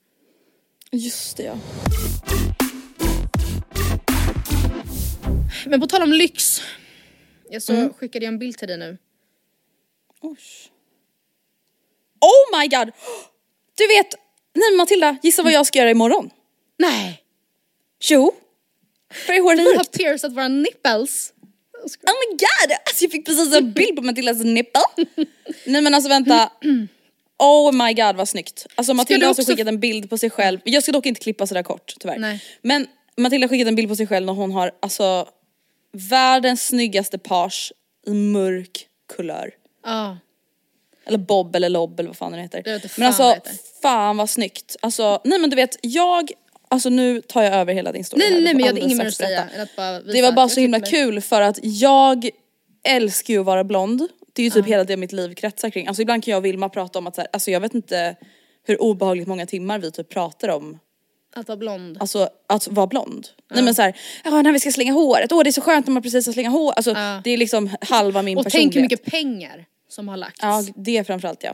[0.96, 1.58] Just det ja.
[5.66, 6.62] Men på tal om lyx.
[7.50, 7.92] Jag så Mm.
[7.94, 8.98] skickade jag en bild till dig nu.
[12.20, 12.90] Oh my god!
[13.76, 14.14] Du vet,
[14.54, 16.30] nej Matilda, gissa vad jag ska göra imorgon?
[16.78, 17.22] Nej!
[18.10, 18.34] Jo!
[19.10, 21.32] För i håret Vi har piercat våra nipples.
[21.82, 22.76] Oh my god!
[22.86, 24.80] Alltså jag fick precis en bild på Matildas nipple.
[25.66, 26.52] Nej men alltså vänta.
[27.38, 28.66] Oh my god vad snyggt.
[28.74, 30.60] Alltså Matilda har också också- skickat en bild på sig själv.
[30.64, 32.18] Jag ska dock inte klippa sådär kort tyvärr.
[32.18, 32.42] Nej.
[32.62, 35.28] Men Matilda har skickat en bild på sig själv när hon har alltså
[35.92, 37.72] världens snyggaste page
[38.06, 39.50] i mörk kulör.
[39.84, 40.18] Ja.
[41.06, 42.58] Eller bob eller lobb eller vad fan det heter.
[42.58, 43.52] Inte men fan vad alltså det heter.
[43.82, 44.76] fan vad snyggt.
[44.80, 46.30] Alltså nej men du vet jag,
[46.68, 48.40] alltså nu tar jag över hela din story Nej här.
[48.40, 50.90] nej men jag hade inget mer att säga att det var bara så himla mig.
[50.90, 52.28] kul för att jag
[52.88, 54.08] älskar ju att vara blond.
[54.36, 55.86] Det är ju typ hela det mitt liv kretsar kring.
[55.86, 58.16] Alltså ibland kan jag och Vilma prata om att så här, alltså jag vet inte
[58.66, 60.78] hur obehagligt många timmar vi typ pratar om
[61.34, 61.96] Att vara blond.
[62.00, 63.26] Alltså att vara blond.
[63.50, 65.92] Nej men såhär, ja när vi ska slänga håret, åh det är så skönt när
[65.94, 66.72] man precis har slänga hår.
[66.72, 67.20] Alltså Ja.
[67.24, 68.72] det är liksom halva min och personlighet.
[68.72, 70.38] tänk hur mycket pengar som har lagts.
[70.42, 71.52] Ja det framförallt ja.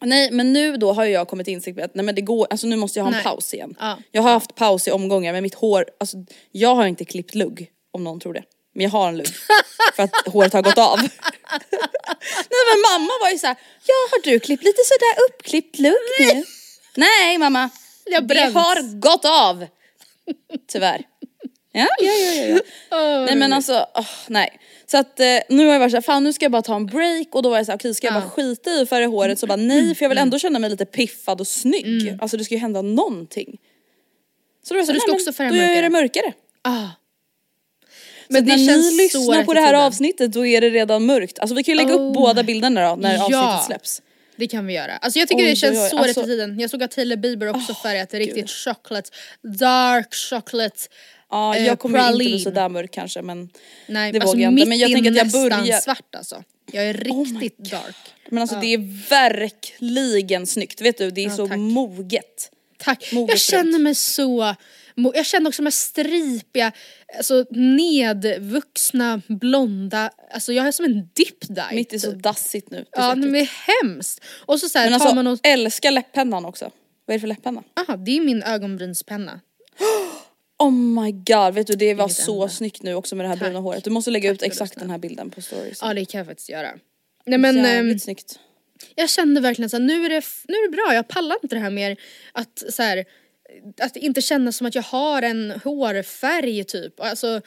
[0.00, 2.66] Nej men nu då har jag kommit insikt med att nej men det går, alltså
[2.66, 3.22] nu måste jag ha en Nej.
[3.24, 3.74] paus igen.
[3.80, 3.98] Ja.
[4.10, 6.16] Jag har haft paus i omgångar men mitt hår, alltså
[6.52, 8.42] jag har inte klippt lugg om någon tror det.
[8.74, 9.28] Men jag har en lugg
[9.96, 10.98] för att håret har gått av.
[12.52, 13.56] nej men mamma var ju såhär,
[13.86, 16.44] ja har du klippt lite sådär uppklippt lugg nu?
[16.94, 17.70] Nej mamma,
[18.04, 19.66] Det har det har gått av.
[20.72, 21.02] Tyvärr.
[21.72, 22.60] Ja, ja, ja, ja.
[22.90, 23.24] ja.
[23.26, 24.60] nej men alltså, åh, nej.
[24.86, 26.86] Så att eh, nu har jag varit såhär, fan nu ska jag bara ta en
[26.86, 29.46] break och då var jag såhär, okej ska jag bara skita i färga håret så
[29.46, 32.18] bara nej för jag vill ändå känna mig lite piffad och snygg.
[32.20, 33.58] Alltså det ska ju hända någonting.
[34.62, 35.90] Så då var jag Så du såhär, ska nej, också färga då gör jag det
[35.90, 36.32] mörkare.
[36.62, 36.88] Ah.
[38.28, 39.80] Men det när ni känns så lyssnar rätt på i det här tiden.
[39.80, 41.38] avsnittet då är det redan mörkt.
[41.38, 43.22] Alltså vi kan ju lägga Oh upp båda bilderna då när Ja.
[43.24, 44.02] avsnittet släpps.
[44.36, 44.96] Det kan vi göra.
[44.96, 45.90] Alltså jag tycker Oj, det känns oj, oj.
[45.90, 46.60] så rätt Alltså- i tiden.
[46.60, 49.10] Jag såg att Taylor Bieber också färgat riktigt chocolate,
[49.42, 50.76] dark chocolate.
[51.30, 52.40] Ja eh, jag kommer ju inte bli praline.
[52.44, 53.48] sådär mörk kanske men
[53.86, 54.60] Nej, det alltså vågar jag inte.
[54.60, 56.42] mitt Men jag i tänker att jag nästan börjar svart alltså.
[56.72, 57.96] Jag är riktigt dark.
[58.28, 61.10] Men alltså det är verkligen snyggt, vet du?
[61.10, 61.58] Det är så tack.
[61.58, 62.50] moget.
[62.78, 63.12] Tack.
[63.12, 64.54] Moget Jag känner mig så...
[64.94, 66.72] Jag känner också de här stripiga,
[67.18, 71.64] alltså nedvuxna, blonda, alltså jag är som en dip dye.
[71.72, 72.22] Mitt är så typ.
[72.22, 72.84] dassigt nu.
[72.90, 73.50] Ja men det är
[73.82, 74.24] hemskt.
[74.46, 76.70] Och så, så här, Men alltså man och, älskar läpppennan också.
[77.06, 77.62] Vad är det för läpppenna?
[77.80, 79.40] aha, det är min ögonbrynspenna.
[80.58, 82.48] Oh my god, vet du det var så enda.
[82.48, 83.44] snyggt nu också med det här Tack.
[83.44, 83.84] bruna håret.
[83.84, 85.78] Du måste lägga Tack ut exakt den här bilden på stories.
[85.82, 86.70] Ja det kan jag faktiskt göra.
[87.26, 88.38] Nej men ehm, Jävligt snyggt.
[88.94, 91.56] jag kände verkligen så här, nu är, det, nu är det bra, jag pallar inte
[91.56, 91.96] det här mer
[92.32, 93.04] att så här,
[93.80, 97.00] att inte känna som att jag har en hårfärg typ.
[97.00, 97.40] Alltså,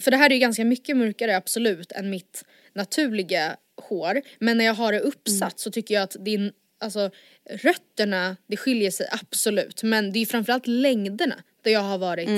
[0.00, 4.22] För det här är ju ganska mycket mörkare absolut än mitt naturliga hår.
[4.38, 7.10] Men när jag har det uppsatt så tycker jag att din, alltså
[7.50, 9.82] rötterna, det skiljer sig absolut.
[9.82, 12.28] Men det är ju framförallt längderna där jag har varit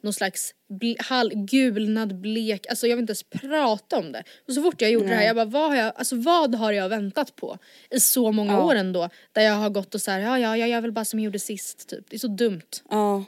[0.00, 4.22] någon slags ble, hal, gulnad, blek, alltså jag vill inte ens prata om det.
[4.48, 6.72] Och så fort jag gjorde det här, jag bara vad har jag, alltså vad har
[6.72, 7.58] jag väntat på
[7.90, 8.64] i så många Ja.
[8.64, 9.08] år ändå?
[9.32, 11.24] Där jag har gått och så här, ja ja jag gör väl bara som jag
[11.24, 12.10] gjorde sist typ.
[12.10, 12.60] Det är så dumt.
[12.90, 13.24] Ja.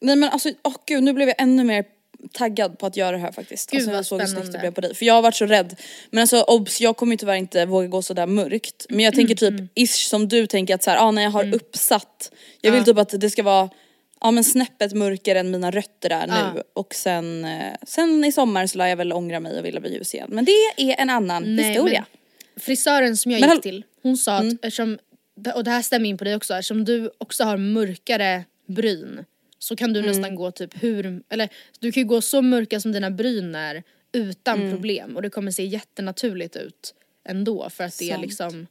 [0.00, 1.84] Nej men alltså, åh gud nu blev jag ännu mer
[2.32, 3.70] taggad på att göra det här faktiskt.
[3.70, 4.94] Gud, alltså, jag såg hur snyggt det blev på dig.
[4.94, 5.80] För jag har varit så rädd.
[6.10, 8.86] Men alltså obs, jag kommer ju tyvärr inte våga gå sådär mörkt.
[8.88, 11.30] Men jag tänker Mm, typ ish som du tänker att så här, ah, när jag
[11.30, 12.32] har uppsatt.
[12.60, 13.68] Jag vill typ att det ska vara
[14.20, 16.52] Ja men snäppet mörkare än mina rötter är Ja.
[16.54, 19.80] nu och sen, eh, sen i sommar så lär jag väl ångra mig och vilja
[19.80, 20.28] bli ljus igen.
[20.32, 22.06] Men det är en annan Nej, historia.
[22.56, 24.98] frisören som jag Men gick till, hon sa att eftersom,
[25.54, 29.24] och det här stämmer in på dig också, eftersom du också har mörkare bryn
[29.58, 31.48] så kan du nästan gå typ hur, eller
[31.80, 35.50] du kan ju gå så mörka som dina bryn är utan problem och det kommer
[35.50, 36.94] se jättenaturligt ut
[37.28, 38.22] ändå för att det är Sant.
[38.22, 38.66] liksom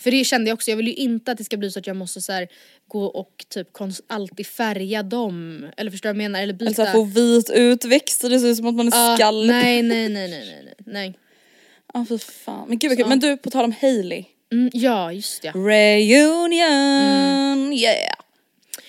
[0.00, 1.86] för det kände jag också, jag vill ju inte att det ska bli så att
[1.86, 2.48] jag måste så här,
[2.88, 3.68] gå och typ
[4.06, 5.66] alltid färga dem.
[5.76, 6.42] Eller förstår du vad jag menar?
[6.42, 6.82] Eller byta.
[6.82, 9.48] Alltså få vit utväxt så det ser ut som att man är Ja, skallig.
[9.48, 11.18] nej, nej, nej, nej, nej, nej, nej.
[11.94, 12.68] Ja fy fan.
[12.68, 13.08] Men gud vad kul.
[13.08, 14.24] Men du på tal om Hailey.
[14.52, 15.52] Mm, ja, just det.
[16.44, 18.14] Reunion, yeah!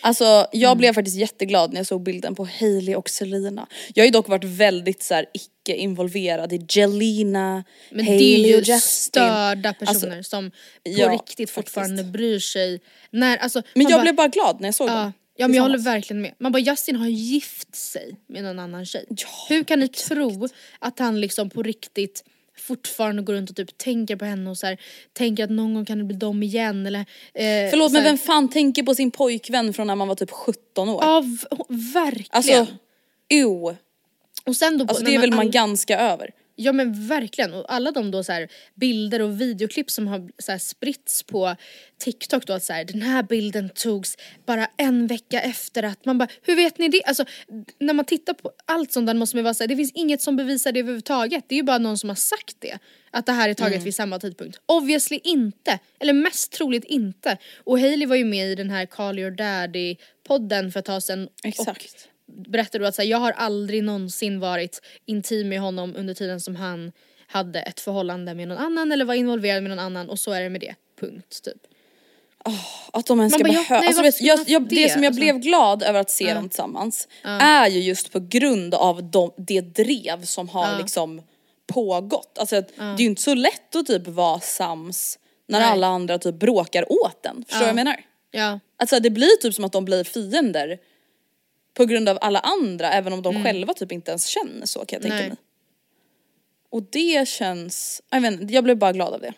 [0.01, 0.77] Alltså jag Mm.
[0.77, 3.67] blev faktiskt jätteglad när jag såg bilden på Hailey och Selena.
[3.93, 5.25] Jag har ju dock varit väldigt så här
[5.65, 8.79] icke involverad i Jelena, Men Hailey det är och ju Justin.
[8.79, 12.13] störda personer Alltså, som på ja, riktigt fortfarande faktiskt.
[12.13, 12.81] bryr sig.
[13.11, 15.13] När, alltså, Men jag bara, blev bara glad när jag såg ja, dem.
[15.37, 16.33] ja men jag håller verkligen med.
[16.39, 19.05] Man bara Justin har gift sig med någon annan tjej.
[19.09, 20.47] Ja, Hur kan ni tro
[20.79, 22.23] att han liksom på riktigt
[22.57, 24.77] fortfarande går runt och typ tänker på henne och så här,
[25.13, 26.99] tänker att någon gång kan det bli dem igen eller...
[27.33, 30.89] Eh, Förlåt men vem fan tänker på sin pojkvän från när man var typ 17
[30.89, 31.03] år?
[31.03, 31.23] Ja
[31.93, 32.27] verkligen.
[32.31, 32.67] alltså,
[33.29, 33.75] ew.
[34.45, 36.29] Och sen då Alltså det är väl man all- ganska över.
[36.57, 40.51] Ja men verkligen och alla de då så här bilder och videoklipp som har så
[40.51, 41.55] här spritts på
[41.97, 46.17] TikTok då att så här, den här bilden togs bara en vecka efter att man
[46.17, 47.03] bara hur vet ni det?
[47.03, 47.25] Alltså
[47.79, 50.35] när man tittar på allt sånt där måste man vara såhär det finns inget som
[50.35, 51.43] bevisar det överhuvudtaget.
[51.47, 52.77] Det är ju bara någon som har sagt det.
[53.11, 53.83] Att det här är taget Mm.
[53.83, 54.59] vid samma tidpunkt.
[54.65, 55.79] Obviously inte.
[55.99, 57.37] Eller mest troligt inte.
[57.63, 59.95] Och Hailey var ju med i den här Call your daddy
[60.27, 61.29] podden för ett tag sedan.
[61.43, 61.95] Exakt.
[61.95, 66.13] Och berättade då att så här, jag har aldrig någonsin varit intim med honom under
[66.13, 66.91] tiden som han
[67.27, 70.41] hade ett förhållande med någon annan eller var involverad med någon annan och så är
[70.41, 70.75] det med det.
[70.99, 71.61] Punkt typ.
[72.93, 74.89] Att de ens ska behöva, alltså, vet, jag, jag, det det?
[74.89, 75.21] som jag Alltså.
[75.21, 79.61] blev glad över att se dem tillsammans är ju just på grund av de, det
[79.61, 81.21] drev som har liksom
[81.67, 82.37] pågått.
[82.37, 85.69] Alltså det är ju inte så lätt att typ vara sams när Nej.
[85.69, 87.43] alla andra typ bråkar åt den.
[87.47, 88.03] Förstår du vad jag menar?
[88.31, 88.59] Ja.
[88.77, 90.77] Alltså det blir typ som att de blir fiender
[91.77, 94.97] på grund av alla andra även om de själva typ inte ens känner så kan
[94.97, 95.19] jag tänka Mm.
[95.19, 95.29] Nej.
[95.29, 95.37] mig.
[96.69, 99.33] Och det känns, jag vet inte, jag blev bara glad av det.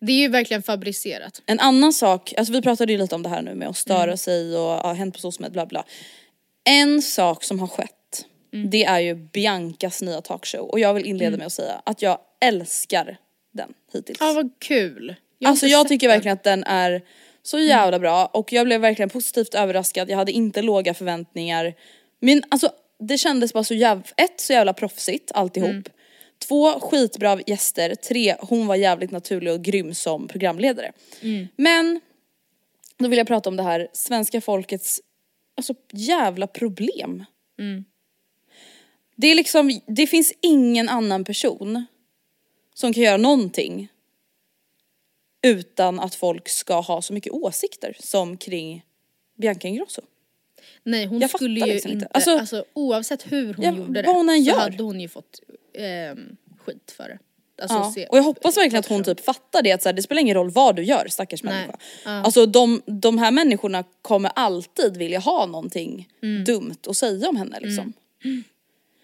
[0.00, 1.42] Det är ju verkligen fabricerat.
[1.46, 4.02] En annan sak, alltså vi pratade ju lite om det här nu med att störa
[4.02, 4.16] Mm.
[4.16, 5.84] sig och ja, hänt på SOSMED bla bla.
[6.64, 8.70] En sak som har skett, Mm.
[8.70, 12.18] det är ju Biancas nya talkshow och jag vill inleda med att säga att jag
[12.40, 13.16] älskar
[13.52, 14.18] den hittills.
[14.20, 15.14] Ja vad kul.
[15.38, 16.16] Jag alltså jag tycker den.
[16.16, 17.02] verkligen att den är
[17.48, 21.74] så jävla bra och jag blev verkligen positivt överraskad, jag hade inte låga förväntningar.
[22.20, 25.70] Men alltså det kändes bara så jävla, ett så jävla proffsigt alltihop.
[25.70, 25.84] Mm.
[26.38, 30.92] Två skitbra gäster, tre hon var jävligt naturlig och grym som programledare.
[31.20, 31.48] Mm.
[31.56, 32.00] Men
[32.98, 35.00] då vill jag prata om det här svenska folkets
[35.56, 37.24] alltså jävla problem.
[37.58, 37.84] Mm.
[39.16, 41.86] Det är liksom, det finns ingen annan person
[42.74, 43.88] som kan göra någonting
[45.42, 48.84] utan att folk ska ha så mycket åsikter som kring
[49.38, 50.00] Bianca Ingrosso.
[50.82, 52.06] Nej hon Jag skulle ju liksom inte.
[52.06, 54.58] Alltså- alltså, oavsett hur hon Ja, gjorde det hon så gör.
[54.58, 55.40] hade hon ju fått
[55.74, 57.18] ehm, skit för det.
[57.62, 58.06] Alltså, Ja.
[58.10, 60.34] Och jag hoppas verkligen att hon typ fattar det att så här, det spelar ingen
[60.34, 61.54] roll vad du gör stackars Nej.
[61.54, 61.78] människa.
[62.04, 62.10] Ja.
[62.10, 66.44] Alltså de, de här människorna kommer alltid vilja ha någonting Mm.
[66.44, 67.92] dumt att säga om henne liksom.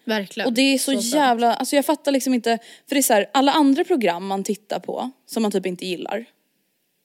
[0.05, 0.47] Verkligen.
[0.47, 1.03] Och det är så, sant.
[1.03, 4.43] jävla, alltså jag fattar liksom inte, för det är så här, alla andra program man
[4.43, 6.25] tittar på som man typ inte gillar.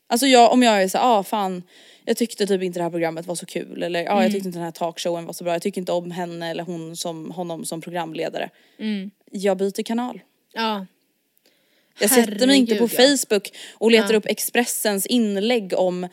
[0.09, 1.62] Alltså jag, om jag är såhär, ah fan,
[2.05, 4.22] jag tyckte typ inte det här programmet var så kul eller ja ah, Mm.
[4.22, 6.64] jag tyckte inte den här talkshowen var så bra, jag tycker inte om henne eller
[6.64, 8.51] hon som, honom som programledare.
[8.78, 9.11] Mm.
[9.30, 10.20] Jag byter kanal.
[10.53, 10.86] Ja.
[12.01, 13.16] Jag sätter mig inte på Herregud, ja.
[13.16, 16.05] Facebook och letar upp Expressens inlägg om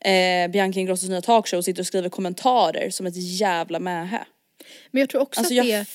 [0.00, 4.24] eh, Bianca Ingrossos nya talkshow och sitter och skriver kommentarer som ett jävla mähä.
[4.90, 5.86] Men jag tror också Alltså att jag det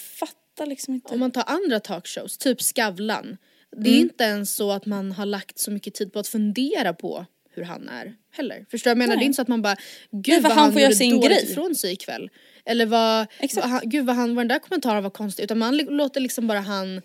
[0.62, 1.14] fattar liksom inte.
[1.14, 3.38] om man tar andra talkshows, typ Skavlan.
[3.78, 4.02] Det är Mm.
[4.02, 7.64] inte ens så att man har lagt så mycket tid på att fundera på hur
[7.64, 8.66] han är heller.
[8.72, 9.16] Förstår du vad jag menar?
[9.16, 9.18] Nej.
[9.18, 9.76] Det är inte så att man bara,
[10.12, 11.44] gud Nej, vad han han, får göra sin grej.
[11.52, 12.30] ifrån sig ikväll.
[12.66, 15.44] Eller vad, vad han, gud vad, han, vad den där kommentaren var konstig.
[15.44, 17.02] Utan man låter liksom bara han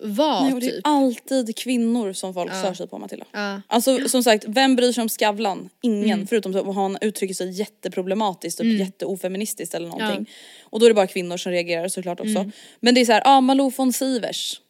[0.00, 0.80] vara Nej, och det är typ.
[0.84, 3.26] alltid kvinnor som folk stör sig på Matilda.
[3.32, 3.62] Ja.
[3.66, 5.68] Alltså som sagt, vem bryr sig om Skavlan?
[5.80, 6.26] Ingen, Mm.
[6.26, 10.26] förutom att han uttrycker sig jätteproblematiskt och jätteofeministiskt eller någonting.
[10.62, 12.38] Och då är det bara kvinnor som reagerar såklart också.
[12.38, 12.52] Mm.
[12.80, 14.60] Men det är så här, ja Malou von Sivers.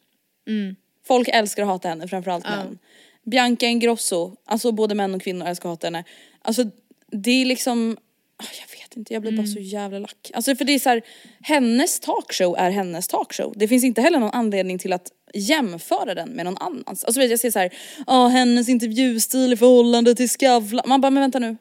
[1.07, 2.77] Folk älskar att hata henne, framförallt män.
[3.25, 6.03] Bianca Ingrosso, alltså både män och kvinnor älskar att hata henne.
[6.41, 6.63] Alltså
[7.11, 7.97] det är liksom,
[8.37, 9.45] ah, jag vet inte, jag blir Mm.
[9.45, 10.31] bara så jävla lack.
[10.33, 11.01] Alltså för det är så här,
[11.41, 13.53] hennes talkshow är hennes talkshow.
[13.55, 17.03] Det finns inte heller någon anledning till att jämföra den med någon annans.
[17.03, 17.73] Alltså vet, jag ser så här,
[18.07, 20.85] ja hennes intervjustil i förhållande till Skavlan.
[20.87, 21.57] Man bara, men vänta nu.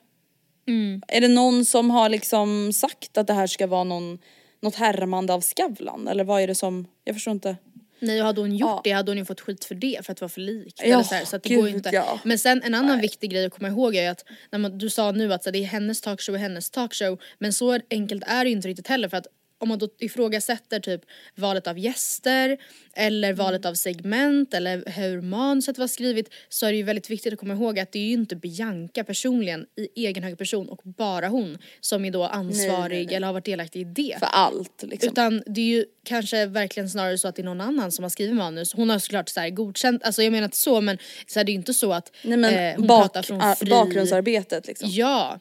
[0.69, 1.03] Mm.
[1.09, 4.19] Är det någon som har liksom sagt att det här ska vara någon,
[4.62, 6.09] något härmande av Skavlan?
[6.09, 7.57] Eller vad är det som, jag förstår inte.
[8.01, 8.81] Nej och hade hon gjort Ja.
[8.85, 10.75] det hade hon ju fått skit för det för att vara för lik.
[10.79, 11.91] Ja, eller så, här, så att det går gud, inte.
[11.93, 12.21] ja.
[12.25, 15.12] Men sen en annan viktig grej att komma ihåg är att när man, du sa
[15.12, 18.51] nu att så, det är hennes talkshow och hennes talkshow men så enkelt är det
[18.51, 19.27] ju inte riktigt heller för att
[19.59, 21.01] om man då ifrågasätter typ
[21.35, 22.59] valet av gäster
[22.97, 23.37] eller Mm.
[23.39, 27.39] valet av segment eller hur manuset var skrivet så är det ju väldigt viktigt att
[27.39, 31.29] komma ihåg att det är ju inte Bianca personligen i egen hög person och bara
[31.29, 34.17] hon som är då ansvarig eller har varit delaktig i det.
[34.19, 35.09] För allt liksom.
[35.11, 38.11] Utan det är ju kanske verkligen snarare så att det är någon annan som har
[38.11, 38.73] skrivit manus.
[38.75, 41.51] Hon har såklart så här godkänt, alltså jag menar inte så men så här, det
[41.51, 43.71] är ju inte så att Nej men eh, hon bak, pratar från fri...
[43.71, 44.89] bakgrundsarbetet liksom.
[44.93, 45.41] Ja.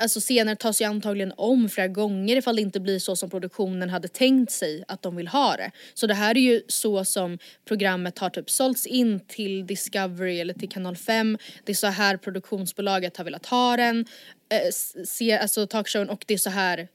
[0.00, 3.90] Alltså scener tas ju antagligen om flera gånger ifall det inte blir så som produktionen
[3.90, 5.70] hade tänkt sig att de vill ha det.
[5.94, 10.54] Så det här är ju så som programmet har typ sålts in till Discovery eller
[10.54, 11.38] till kanal 5.
[11.64, 14.06] Det är så här produktionsbolaget har velat ha den,
[14.52, 14.70] eh,
[15.04, 16.88] se, alltså talkshowen och det är så här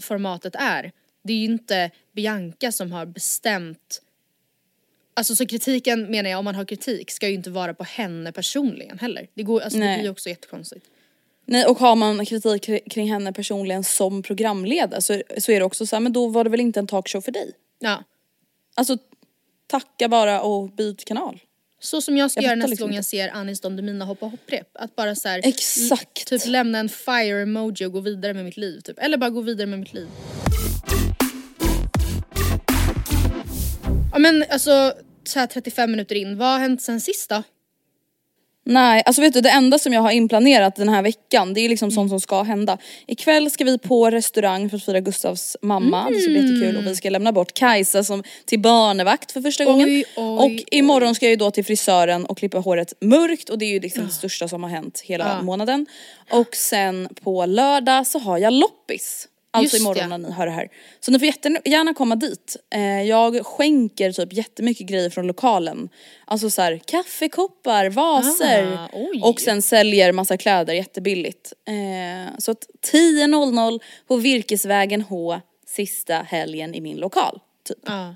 [0.00, 0.92] formatet är.
[1.22, 4.00] Det är ju inte Bianca som har bestämt
[5.16, 8.32] Alltså så kritiken menar jag, om man har kritik ska ju inte vara på henne
[8.32, 9.26] personligen heller.
[9.34, 9.96] Det, går, alltså, det Nej.
[9.96, 10.86] blir ju också jättekonstigt.
[11.46, 15.66] Nej och har man kritik kri- kring henne personligen som programledare så, så är det
[15.66, 17.52] också så här, men då var det väl inte en talkshow för dig?
[17.78, 18.04] Ja.
[18.74, 18.98] Alltså
[19.66, 21.40] tacka bara och byt kanal.
[21.80, 24.26] Så som jag ska Jag göra nästa liksom gång jag ser Anis Don Demina hoppa
[24.26, 24.68] hopprep.
[24.74, 26.26] Att bara så här, Exakt.
[26.26, 28.98] Typ lämna en fire emoji och gå vidare med mitt liv typ.
[28.98, 30.08] Eller bara gå vidare med mitt liv.
[34.12, 34.92] Ja men alltså
[35.24, 37.42] så här 35 minuter in, vad har hänt sen sist då?
[38.66, 41.68] Nej, alltså vet du det enda som jag har inplanerat den här veckan det är
[41.68, 42.78] liksom sånt som ska hända.
[43.06, 46.86] Ikväll ska vi på restaurang för att fira Gustavs mamma, det ska bli jättekul och
[46.86, 49.88] vi ska lämna bort Kajsa som till barnevakt för första gången.
[49.88, 53.58] Oj, oj, och imorgon ska jag ju då till frisören och klippa håret mörkt och
[53.58, 55.42] det är ju liksom det största som har hänt hela Ja.
[55.42, 55.86] månaden.
[56.30, 59.28] Och sen på lördag så har jag loppis.
[59.54, 60.18] Alltså Just imorgon det.
[60.18, 60.68] när ni hör det här.
[61.00, 62.56] Så ni får jättegärna komma dit.
[62.74, 65.88] Eh, jag skänker typ jättemycket grejer från lokalen.
[66.24, 71.52] Alltså så här kaffekoppar, vaser Ah, och sen säljer massa kläder jättebilligt.
[71.68, 77.40] Eh, så att 10.00 på Virkesvägen H sista helgen i min lokal.
[77.68, 77.78] Typ.
[77.86, 78.14] Ja.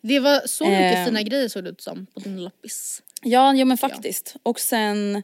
[0.00, 1.04] Det var så mycket Eh.
[1.04, 3.02] fina grejer såg det ut som på din loppis.
[3.22, 4.34] Ja, ja men faktiskt.
[4.42, 5.22] Och sen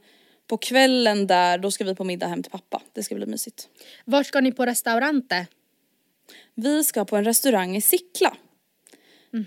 [0.48, 2.82] på kvällen där, då ska vi på middag hem till pappa.
[2.92, 3.68] Det ska bli mysigt.
[4.04, 5.46] Vart ska ni på restaurante?
[6.54, 8.36] Vi ska på en restaurang i Sickla.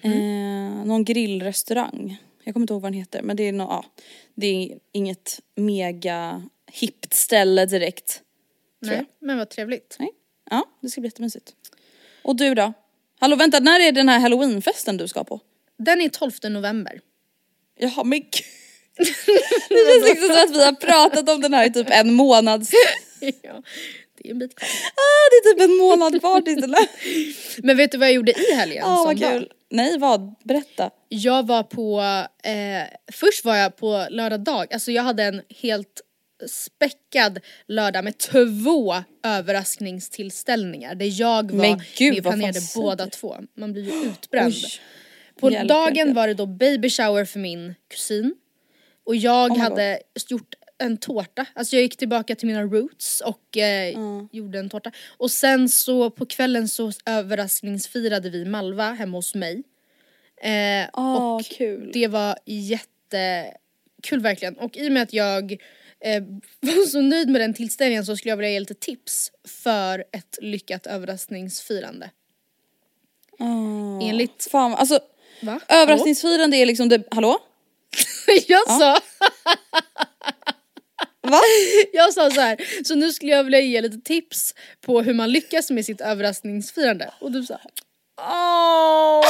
[0.03, 2.17] Eh, någon grillrestaurang.
[2.43, 3.85] Jag kommer inte ihåg vad den heter men det är, nå ja,
[4.35, 8.21] det är inget mega hippt ställe direkt.
[8.79, 9.95] Nej, men vad trevligt.
[9.99, 10.09] Nej.
[10.49, 11.55] Ja, det ska bli jättemysigt.
[12.23, 12.73] Och du då?
[13.19, 15.39] Hallå vänta, när är den här halloweenfesten du ska på?
[15.77, 17.01] Den är 12 november.
[17.79, 18.60] Jaha men gud.
[18.97, 22.67] Det känns liksom som att vi har pratat om den här i typ en månad.
[23.19, 23.61] ja,
[24.17, 24.69] det är en bit kvar.
[24.89, 26.75] Ah, det är typ en månad kvar tills den.
[27.63, 28.83] Men vet du vad jag gjorde i helgen?
[28.87, 29.51] Ja som vad kul.
[29.69, 30.89] Nej vad, berätta.
[31.09, 32.01] Jag var på,
[32.43, 36.01] eh, först var jag på lördag dag, alltså jag hade en helt
[36.47, 43.37] späckad lördag med två överraskningstillställningar där jag var Men gud, med planerade båda två.
[43.57, 44.53] Man blir ju utbränd.
[44.53, 44.79] Oj.
[45.39, 48.35] På dagen var det då baby shower för min kusin
[49.03, 49.99] och jag Oh hade
[50.29, 54.29] gjort en tårta, alltså jag gick tillbaka till mina roots och eh, Mm.
[54.31, 54.91] gjorde en tårta.
[55.17, 59.63] Och sen så på kvällen så överraskningsfirade vi Malva hemma hos mig.
[60.41, 61.91] Eh, Åh, och kul.
[61.93, 64.57] det var jättekul verkligen.
[64.57, 65.51] Och i och med att jag
[65.99, 66.23] eh,
[66.59, 70.37] var så nöjd med den tillställningen så skulle jag vilja ge lite tips för ett
[70.41, 72.09] lyckat överraskningsfirande.
[73.39, 73.99] Oh.
[74.09, 74.47] Enligt...
[74.51, 74.99] Fan, alltså
[75.41, 75.59] Va?
[75.69, 77.39] överraskningsfirande är liksom det, hallå?
[78.47, 78.97] jag sa...
[81.27, 81.41] Va?
[81.93, 85.31] Jag sa så här, så nu skulle jag vilja ge lite tips på hur man
[85.31, 87.11] lyckas med sitt överraskningsfirande.
[87.19, 87.59] Och du sa
[88.21, 89.23] Åh!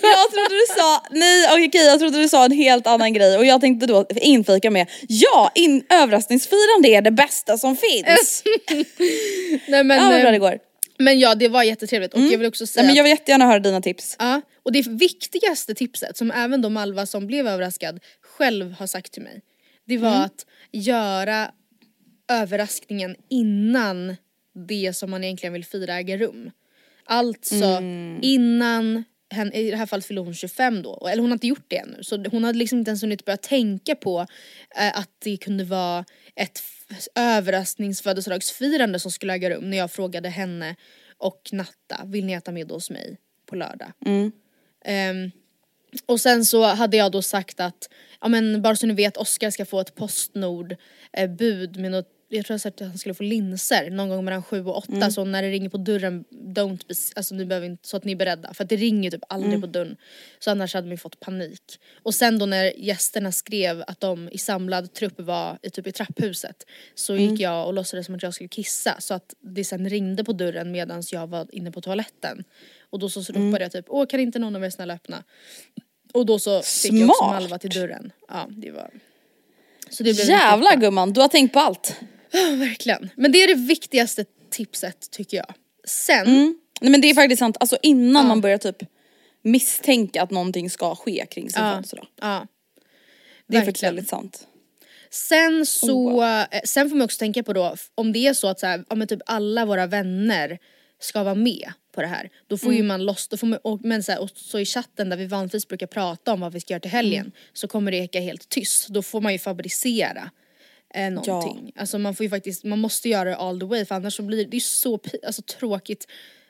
[0.02, 3.44] Jag trodde du sa, nej okej jag trodde du sa en helt annan grej och
[3.44, 8.42] jag tänkte då inflika med ja, in, överraskningsfirande är det bästa som finns.
[9.68, 10.58] Nej men, ja vad bra eh, det går.
[10.98, 13.46] Men ja det var jättetrevligt och jag vill också säga Nej, men jag vill jättegärna
[13.46, 14.16] höra dina tips.
[14.18, 19.12] Ja, och det viktigaste tipset som även då Malva som blev överraskad själv har sagt
[19.12, 19.42] till mig.
[19.86, 21.50] Det var att göra
[22.28, 24.16] överraskningen innan
[24.68, 26.50] det som man egentligen vill fira äger rum.
[27.04, 27.80] Alltså
[28.22, 31.64] innan, hen, i det här fallet fyllde hon 25 då, eller hon har inte gjort
[31.68, 31.98] det ännu.
[32.02, 34.26] Så hon hade liksom inte ens hunnit börja tänka på
[34.76, 36.04] eh, att det kunde vara
[36.36, 36.58] ett
[37.14, 40.76] överraskningsfödelsedagsfirande som skulle äga rum när jag frågade henne
[41.18, 43.92] och Natta, vill ni äta middag hos mig på lördag?
[44.84, 45.30] Ehm,
[46.06, 47.88] och sen så hade jag då sagt att,
[48.20, 50.76] ja men bara så ni vet, Oskar ska få ett Postnord
[51.12, 54.24] eh, bud med något jag tror jag sa att han skulle få linser någon gång
[54.24, 57.66] mellan sju och åtta så när det ringer på dörren, don't be, alltså ni behöver
[57.66, 58.54] inte, så att ni är beredda.
[58.54, 59.96] För att det ringer typ aldrig på dörren.
[60.38, 61.62] Så annars hade man ju fått panik.
[62.02, 65.92] Och sen då när gästerna skrev att de i samlad trupp var i, typ i
[65.92, 69.88] trapphuset så gick jag och låtsades som att jag skulle kissa så att det sen
[69.88, 72.44] ringde på dörren medan jag var inne på toaletten.
[72.90, 75.24] Och då så ropade jag typ, åh kan inte någon av er snälla öppna?
[76.12, 77.42] Och då så fick jag också Smart.
[77.42, 78.12] Malva till dörren.
[78.28, 78.90] Ja det var...
[79.90, 82.00] Så det blev Jävlar gumman, du har tänkt på allt.
[82.30, 83.10] Ja verkligen.
[83.16, 85.54] Men det är det viktigaste tipset tycker jag.
[85.86, 88.76] Sen, Nej men det är faktiskt sant, alltså innan man börjar typ
[89.42, 91.72] misstänka att någonting ska ske kring sin Ja.
[91.74, 92.06] födelsedag.
[92.20, 92.46] ja.
[93.48, 94.46] Det är faktiskt väldigt sant.
[95.10, 98.48] Sen så, Oh, eh, sen får man också tänka på då om det är så
[98.48, 100.58] att så här, ja, typ alla våra vänner
[101.00, 102.30] ska vara med på det här.
[102.46, 102.86] Då får ju Mm.
[102.86, 105.26] man loss, då får man, och, men så, här, och så i chatten där vi
[105.26, 107.32] vanligtvis brukar prata om vad vi ska göra till helgen Mm.
[107.52, 108.88] så kommer det eka helt tyst.
[108.88, 110.30] Då får man ju fabricera
[110.94, 111.72] eh, någonting.
[111.76, 114.22] Alltså man får ju faktiskt, man måste göra det all the way för annars så
[114.22, 116.06] blir det, det är så alltså, tråkigt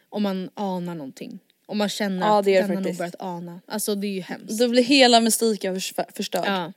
[0.09, 1.39] om man anar någonting.
[1.66, 3.61] Om man känner Ja, att den har nog börjat ana.
[3.66, 4.59] Alltså det är ju hemskt.
[4.59, 6.45] Då blir hela mystiken förs- förstörd.
[6.47, 6.72] Ja.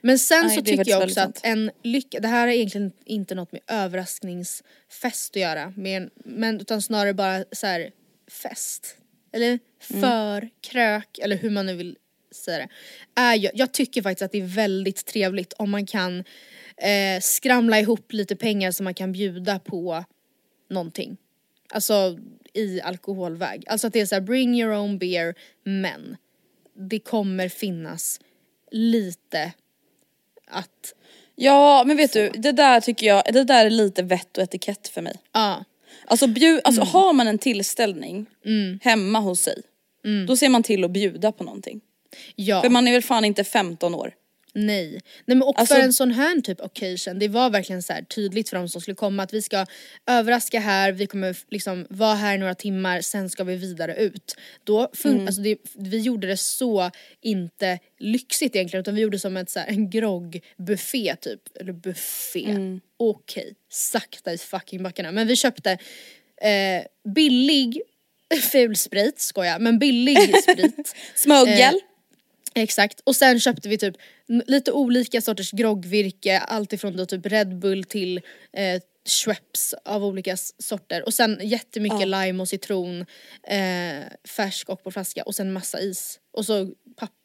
[0.00, 3.34] Men sen Nej, så tycker jag också att en lycka, det här är egentligen inte
[3.34, 7.90] något med överraskningsfest att göra, men, men utan snarare bara så här
[8.42, 8.96] fest.
[9.32, 11.96] Eller för krök, eller hur man nu vill
[12.32, 12.68] säga det.
[13.20, 16.24] Är ju, jag tycker faktiskt att det är väldigt trevligt om man kan
[16.76, 20.04] eh, skramla ihop lite pengar som man kan bjuda på
[20.70, 21.16] någonting.
[21.68, 22.18] Alltså
[22.54, 23.64] i alkoholväg.
[23.66, 26.16] Alltså att det är så här, bring your own beer men
[26.74, 28.20] det kommer finnas
[28.70, 29.52] lite
[30.46, 30.94] att,
[31.34, 34.88] Ja men vet du, det där tycker jag, det där är lite vett och etikett
[34.88, 35.16] för mig.
[35.32, 35.64] ja.
[36.06, 38.26] Alltså, bjud, alltså har man en tillställning
[38.82, 39.62] hemma hos sig,
[40.26, 41.80] då ser man till att bjuda på någonting.
[42.36, 42.62] Ja.
[42.62, 44.14] För man är väl fan inte 15 år.
[44.54, 44.90] Nej.
[44.90, 48.02] Nej men och Alltså- för en sån här typ occasion, det var verkligen så här
[48.02, 49.66] tydligt för de som skulle komma att vi ska
[50.06, 54.36] överraska här, vi kommer liksom vara här några timmar, sen ska vi vidare ut.
[54.64, 55.26] Då fun- Mm.
[55.26, 56.90] alltså det, vi gjorde det så
[57.20, 62.44] inte lyxigt egentligen utan vi gjorde som ett, så här, en groggbuffé typ, eller buffé.
[62.50, 62.80] Mm.
[62.96, 65.12] Okej, sakta i fucking backarna.
[65.12, 65.70] Men vi köpte
[66.42, 67.80] eh, billig
[68.52, 70.94] fulsprit, skoja, men billig sprit.
[71.14, 71.74] Smuggel.
[71.74, 71.80] Eh,
[72.54, 73.94] Exakt, och sen köpte vi typ
[74.46, 78.16] lite olika sorters groggvirke, alltifrån då typ Red Bull till
[78.52, 83.00] eh, Schweppes av olika sorter och sen jättemycket lime och citron,
[83.42, 84.04] eh,
[84.36, 86.18] färsk och på flaska och sen massa is.
[86.32, 86.68] Och så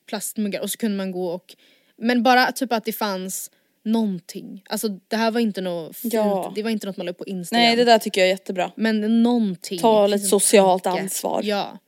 [0.09, 1.55] plastmuggar och så kunde man gå och,
[1.97, 3.51] men bara typ att det fanns
[3.83, 4.63] någonting.
[4.69, 6.51] Alltså det här var inte något fult, Ja.
[6.55, 7.63] det var inte något man la upp på Instagram.
[7.63, 8.71] Nej det där tycker jag är jättebra.
[8.75, 9.79] Men någonting.
[9.79, 11.01] Ta lite en socialt tanke.
[11.01, 11.41] ansvar.
[11.43, 11.79] Ja.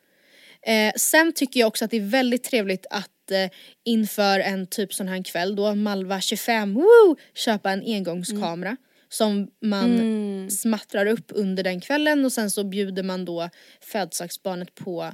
[0.62, 3.50] Eh, sen tycker jag också att det är väldigt trevligt att eh,
[3.84, 8.78] inför en typ sån här kväll då, Malva 25, woo, köpa en engångskamera.
[9.10, 13.50] Som man smattrar upp under den kvällen och sen så bjuder man då
[13.82, 15.14] födelsedagsbarnet på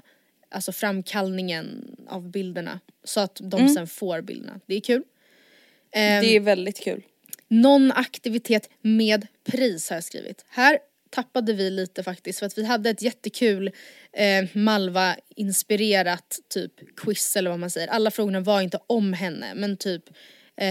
[0.49, 2.79] alltså framkallningen av bilderna.
[3.03, 4.59] Så att de sen får bilderna.
[4.65, 5.03] Det är kul.
[5.91, 7.03] Ehm, Det är väldigt kul.
[7.47, 10.45] någon aktivitet med pris har jag skrivit.
[10.49, 10.77] Här
[11.13, 13.67] tappade vi lite faktiskt för att vi hade ett jättekul
[14.13, 17.87] eh, Malva inspirerat typ quiz eller vad man säger.
[17.87, 20.03] Alla frågorna var inte om henne men typ
[20.57, 20.67] eh,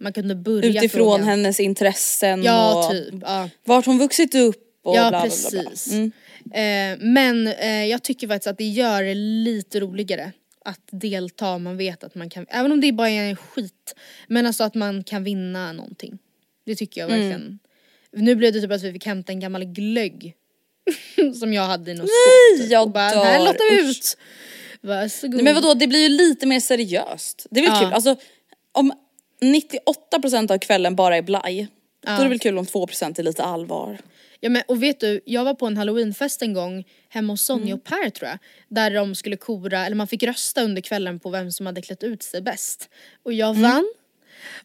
[0.00, 1.22] man kunde börja Utifrån frågan.
[1.28, 3.14] hennes intressen Ja och typ.
[3.22, 3.50] Ja.
[3.64, 5.70] vart hon vuxit upp och Ja bla bla bla.
[5.70, 5.92] precis.
[5.92, 6.12] Mm.
[6.54, 10.32] Eh, men eh, jag tycker faktiskt att det gör det lite roligare
[10.64, 13.94] att delta man vet att man kan, även om det bara är en skit,
[14.28, 16.18] men alltså att man kan vinna någonting.
[16.66, 17.58] Det tycker jag Mm.
[18.16, 20.34] Nu blev det typ att vi fick hämta en gammal glögg
[21.40, 22.60] som jag hade i någon skåp.
[22.60, 22.70] typ.
[22.70, 24.16] jag och bara, dör, här lottar vi ut.
[24.80, 25.34] Varsågod.
[25.34, 27.46] Nej men vadå, det blir ju lite mer seriöst.
[27.50, 27.80] Det är väl Ja.
[27.80, 28.16] kul, alltså
[28.72, 28.92] om
[29.42, 31.68] 98% av kvällen bara är blaj,
[32.06, 33.98] då är det väl kul om 2% är lite allvar.
[34.40, 37.64] Ja men och vet du, jag var på en halloweenfest en gång hemma hos Sonja
[37.64, 37.74] Mm.
[37.78, 38.38] och Per tror jag.
[38.68, 42.02] Där de skulle kora, eller man fick rösta under kvällen på vem som hade klätt
[42.02, 42.88] ut sig bäst.
[43.22, 43.88] Och jag vann.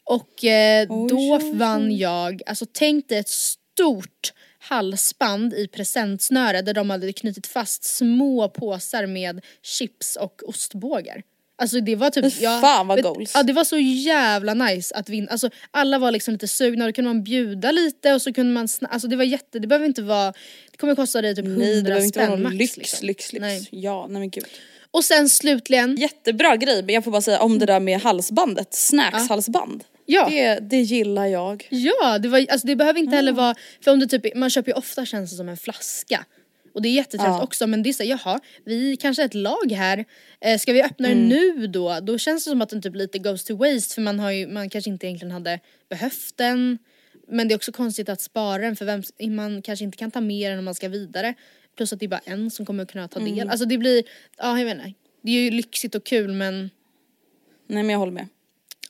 [0.03, 6.89] Och eh, då vann jag, alltså tänk dig ett stort halsband i presentsnöre där de
[6.89, 11.23] hade knutit fast små påsar med chips och ostbågar.
[11.59, 13.31] Alltså det var typ, Fy fan, vad goals.
[13.35, 16.89] Ja det var så jävla nice att vinna, alltså alla var liksom lite sugna och
[16.89, 19.85] då kunde man bjuda lite och så kunde man, alltså det var jätte, det behöver
[19.85, 20.33] inte vara,
[20.71, 22.77] det kommer kosta dig typ 100 Nej det behöver inte spänn vara någon max lyx,
[22.77, 23.07] liksom.
[23.07, 23.41] lyx, lyx.
[23.41, 23.67] Nej.
[23.71, 24.45] Ja, nej men gud.
[24.91, 28.73] Och sen slutligen, Jättebra grej, men jag får bara säga om det där med halsbandet,
[28.73, 29.83] snacks-halsband.
[30.05, 30.29] Ja.
[30.29, 31.67] Det, det gillar jag.
[31.69, 34.71] Ja, det, var, alltså det behöver inte heller vara, för om du typ, man köper
[34.71, 36.25] ju ofta känns det som en flaska.
[36.73, 37.43] Och det är jättetrevligt Ja.
[37.43, 40.05] också men det är så, jaha, vi kanske är ett lag här,
[40.41, 41.99] eh, ska vi öppna den nu då?
[41.99, 44.47] Då känns det som att den typ lite goes to waste för man har ju,
[44.47, 45.59] man kanske inte egentligen hade
[45.89, 46.77] behövt den.
[47.27, 49.03] Men det är också konstigt att spara den för vem,
[49.35, 51.33] man kanske inte kan ta med den om man ska vidare.
[51.79, 53.49] Plus att det är bara en som kommer kunna ta del.
[53.49, 54.03] Alltså det blir,
[54.37, 54.93] ja jag vet inte.
[55.21, 56.69] Det är ju lyxigt och kul men
[57.67, 58.27] Nej men jag håller med.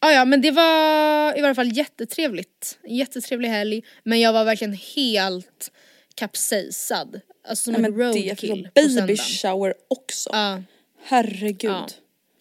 [0.01, 2.79] Ja, ja men det var i varje fall jättetrevligt.
[2.87, 3.83] Jättetrevlig helg.
[4.03, 5.71] Men jag var verkligen helt
[6.15, 7.21] kapsejsad.
[7.47, 10.29] Alltså som Nej, en roadkill på baby shower också.
[10.33, 10.63] Ja.
[11.03, 11.71] Herregud.
[11.71, 11.87] Ja.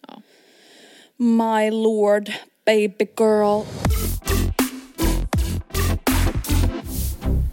[0.07, 0.21] Ja.
[1.17, 2.31] My lord,
[2.65, 3.63] baby girl.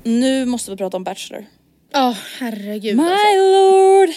[0.03, 1.47] Nu måste vi prata om Bachelor.
[1.97, 3.37] Ja, herregud My alltså.
[3.37, 4.09] lord!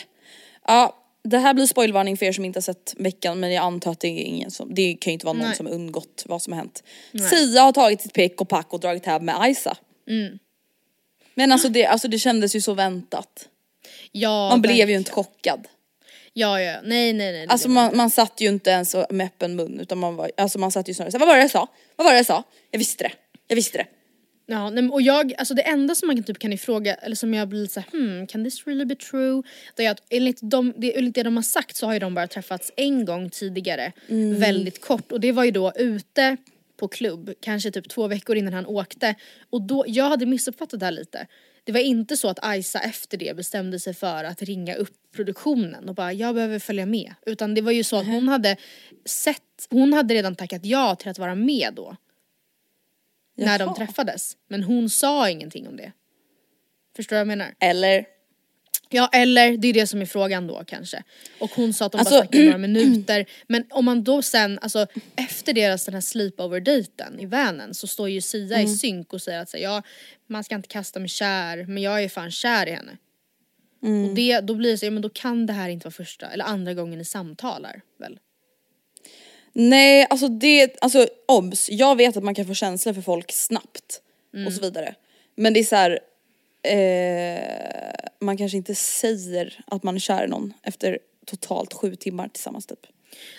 [0.67, 3.91] Ja, det här blir spoilvarning för er som inte har sett veckan men jag antar
[3.91, 5.55] att det är ingen som, det kan ju inte vara någon Nej.
[5.55, 6.83] som undgått vad som har hänt.
[7.29, 9.77] Sia har tagit sitt pick och pack och dragit hem med Isa.
[10.09, 10.39] Mm.
[11.35, 13.47] Men alltså det, alltså det kändes ju så väntat.
[14.11, 15.01] Ja, Man blev ju verkligen.
[15.01, 15.67] inte chockad.
[16.33, 17.47] Ja, ja, nej, nej, nej.
[17.49, 20.71] Alltså man, man satt ju inte ens med öppen mun utan man var, alltså man
[20.71, 21.67] satt ju snarare såhär, vad var det jag sa?
[21.95, 22.43] Vad var det jag sa?
[22.71, 23.11] Jag visste det,
[23.47, 23.85] jag visste det.
[24.51, 27.33] Ja, nej, och jag, alltså det enda som man kan, typ kan ifråga, eller som
[27.33, 29.43] jag blir lite såhär, hmm, can this really be true?
[29.75, 32.13] Det är att enligt, de, det, enligt det de har sagt så har ju de
[32.15, 33.91] bara träffats en gång tidigare,
[34.39, 36.37] väldigt kort och det var ju då ute
[36.79, 39.15] på klubb, kanske typ två veckor innan han åkte
[39.49, 41.27] och då, jag hade missuppfattat det här lite.
[41.63, 45.89] det var inte så att Isa efter det bestämde sig för att ringa upp produktionen
[45.89, 47.13] och bara jag behöver följa med.
[47.25, 48.55] Utan det var ju så att hon hade
[49.05, 51.95] sett, hon hade redan tackat ja till att vara med då.
[53.45, 53.75] När de Jaha.
[53.75, 54.37] träffades.
[54.47, 55.91] Men hon sa ingenting om det.
[56.95, 57.53] Förstår du vad jag menar?
[57.59, 58.05] Eller
[58.91, 61.03] Ja eller det är det som är frågan då kanske.
[61.39, 63.25] Och hon sa att de Alltså- bara snackade några minuter.
[63.47, 68.09] Men om man då sen, alltså efter deras den här sleepover-dejten i vanen så står
[68.09, 68.71] ju Sia Mm.
[68.71, 69.81] i synk och säger att så, ja
[70.27, 72.97] man ska inte kasta mig kär men jag är fan kär i henne.
[73.83, 74.09] Mm.
[74.09, 76.27] Och det, då blir det så, ja men då kan det här inte vara första
[76.29, 78.19] eller andra gången ni samtalar väl?
[79.53, 84.01] Nej, alltså det, alltså obs, jag vet att man kan få känslor för folk snabbt
[84.47, 84.95] och så vidare.
[85.35, 85.99] Men det är så här,
[86.63, 92.27] eh, man kanske inte säger att man är kär i någon efter totalt sju timmar
[92.27, 92.87] tillsammans typ.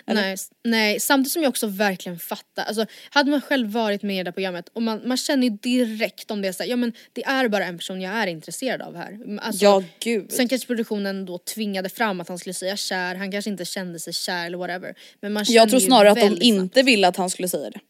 [0.07, 0.23] Eller?
[0.23, 4.23] Nej, nej, samtidigt som jag också verkligen fattar, alltså hade man själv varit med i
[4.23, 6.93] det programmet och man, man känner ju direkt om det är så här, ja men
[7.13, 9.19] det är bara en person jag är intresserad av här.
[9.43, 10.33] Alltså, Ja gud.
[10.33, 13.99] Sen kanske produktionen då tvingade fram att han skulle säga kär, han kanske inte kände
[14.01, 14.95] sig kär eller whatever.
[15.21, 16.89] Men man jag tror snarare att de inte snabbt.
[16.89, 17.81] ville att han skulle säga det.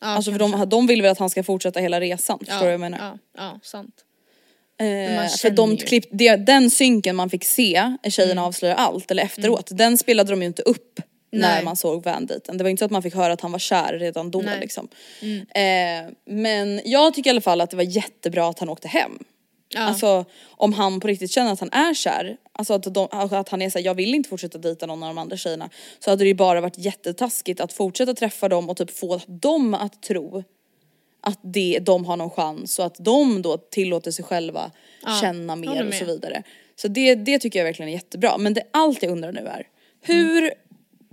[0.00, 0.58] Ja, alltså för kanske.
[0.58, 2.98] de, de vill väl att han ska fortsätta hela resan, förstår du vad jag menar?
[2.98, 3.94] Ja, ja, sant.
[4.80, 8.44] Eh, för de klipp, det, den synken man fick se, tjejerna Mm.
[8.44, 11.00] avslöjar allt, eller efteråt, den spelade de ju inte upp
[11.30, 11.64] när Nej.
[11.64, 12.58] man såg Vanditen.
[12.58, 14.48] Det var inte så att man fick höra att han var kär redan då Nej.
[14.48, 14.60] Mm.
[14.60, 14.88] liksom.
[15.54, 19.18] Eh, men jag tycker i alla fall att det var jättebra att han åkte hem.
[19.74, 19.80] Ja.
[19.80, 23.62] Alltså om han på riktigt känner att han är kär, alltså att, de, att han
[23.62, 25.70] är såhär, jag vill inte fortsätta dejta någon av de andra tjejerna.
[25.98, 29.74] Så hade det ju bara varit jättetaskigt att fortsätta träffa dem och typ få dem
[29.74, 30.44] att tro
[31.22, 34.70] att det, de har någon chans och att de då tillåter sig själva
[35.20, 36.42] känna håller mer och så vidare.
[36.76, 38.38] Så det, det tycker jag verkligen är jättebra.
[38.38, 39.66] Men det allt jag undrar nu är,
[40.00, 40.52] hur,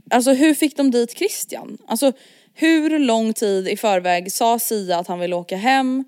[0.10, 1.78] alltså hur fick de dit Christian?
[1.88, 2.12] Alltså
[2.54, 6.04] hur lång tid i förväg sa Sia att han vill åka hem?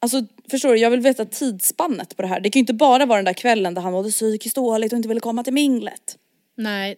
[0.00, 2.40] Alltså förstår du, jag vill veta tidsspannet på det här.
[2.40, 4.96] Det kan ju inte bara vara den där kvällen där han mådde psykiskt dåligt och
[4.96, 6.18] inte ville komma till minglet.
[6.54, 6.96] Nej,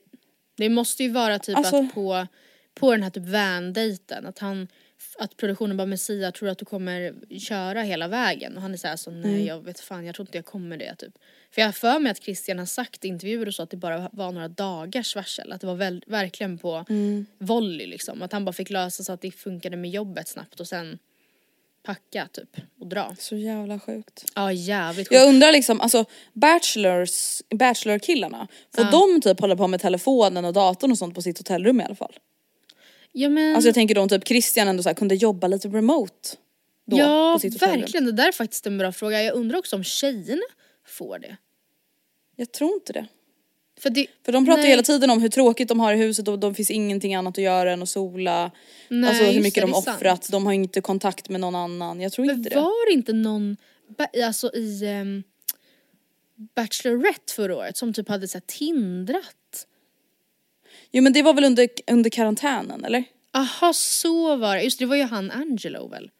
[0.56, 2.26] det måste ju vara typ Alltså- att på,
[2.74, 4.68] på den här typ van-dejten att han
[5.18, 9.10] att produktionen bara Messia tror att du kommer köra hela vägen och han är så
[9.10, 9.46] nej Mm.
[9.46, 11.14] jag vet fan jag tror inte jag kommer det typ.
[11.50, 13.76] För jag har för mig att Christian har sagt i intervjuer och så att det
[13.76, 15.52] bara var några dagars varsel.
[15.52, 17.26] Att det var väl, verkligen på Mm.
[17.38, 18.22] volley liksom.
[18.22, 20.98] Att han bara fick lösa så att det funkade med jobbet snabbt och sen
[21.82, 23.16] packa typ och dra.
[23.18, 24.24] Så jävla sjukt.
[24.34, 25.28] Ja jävligt Jag sjukt.
[25.28, 28.84] undrar liksom, alltså bachelors, bachelor-killarna, får
[29.14, 31.94] de typ hålla på med telefonen och datorn och sånt på sitt hotellrum i alla
[31.94, 32.12] fall?
[33.16, 35.68] Ja men Alltså jag tänker då om typ Christian ändå så här, kunde jobba lite
[35.68, 36.28] remote.
[36.86, 39.22] Då, ja verkligen det där är faktiskt en bra fråga.
[39.22, 40.42] Jag undrar också om tjejerna
[40.86, 41.36] får det.
[42.36, 43.06] Jag tror inte det.
[43.80, 46.28] För, det, För de pratar nej, hela tiden om hur tråkigt de har i huset
[46.28, 48.50] och det finns ingenting annat att göra än att sola.
[48.88, 52.00] Nej, alltså hur mycket det, de offrat, de har inte kontakt med någon annan.
[52.00, 52.56] Jag tror Men inte det.
[52.56, 53.56] var det inte någon,
[54.24, 55.22] alltså i um,
[56.54, 59.66] Bachelorette förra året som typ hade så här tindrat?
[60.94, 63.04] Jo men det var väl under, under karantänen eller?
[63.32, 66.10] Aha så var det, just det, det var ju han Angelo väl?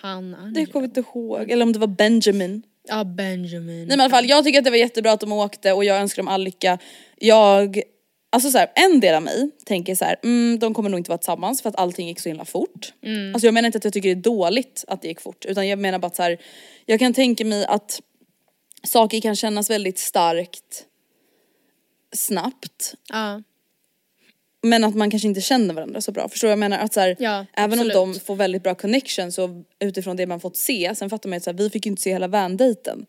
[0.00, 0.54] Han Angelo.
[0.54, 1.50] Det kommer jag inte ihåg.
[1.50, 2.62] Eller om det var Benjamin.
[2.88, 3.78] Ja Benjamin.
[3.78, 5.84] Nej men i alla fall jag tycker att det var jättebra att de åkte och
[5.84, 6.78] jag önskar dem all lycka.
[7.16, 7.82] Jag,
[8.30, 11.10] alltså så här, en del av mig tänker så här, mm, de kommer nog inte
[11.10, 12.92] vara tillsammans för att allting gick så himla fort.
[13.34, 15.68] Alltså jag menar inte att jag tycker det är dåligt att det gick fort utan
[15.68, 16.38] jag menar bara att så här,
[16.86, 18.00] jag kan tänka mig att
[18.82, 20.86] saker kan kännas väldigt starkt
[22.12, 23.42] snabbt Ja.
[24.62, 26.28] Men att man kanske inte känner varandra så bra.
[26.28, 26.78] Förstår du vad jag menar?
[26.78, 27.96] Att så här, Ja, även absolut.
[27.96, 31.36] om de får väldigt bra connections och utifrån det man fått se, sen fattar man
[31.36, 33.06] att så här, vi fick ju inte se hela van-dejten.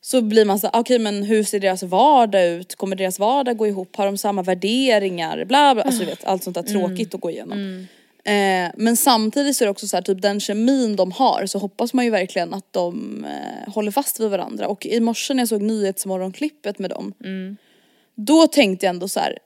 [0.00, 2.74] Så blir man så okej men hur ser deras vardag ut?
[2.74, 3.96] Kommer deras vardag gå ihop?
[3.96, 5.44] Har de samma värderingar?
[5.44, 7.58] Bla bla, alltså du vet allt sånt där tråkigt att gå igenom.
[8.24, 11.58] Eh, men samtidigt så är det också så här, typ den kemin de har så
[11.58, 14.68] hoppas man ju verkligen att de eh, håller fast vid varandra.
[14.68, 17.14] Och i morse när jag såg Nyhetsmorgonklippet med dem,
[18.14, 19.38] då tänkte jag ändå så här,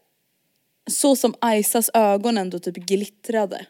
[0.90, 3.66] så som Aisas ögon ändå typ glittrade.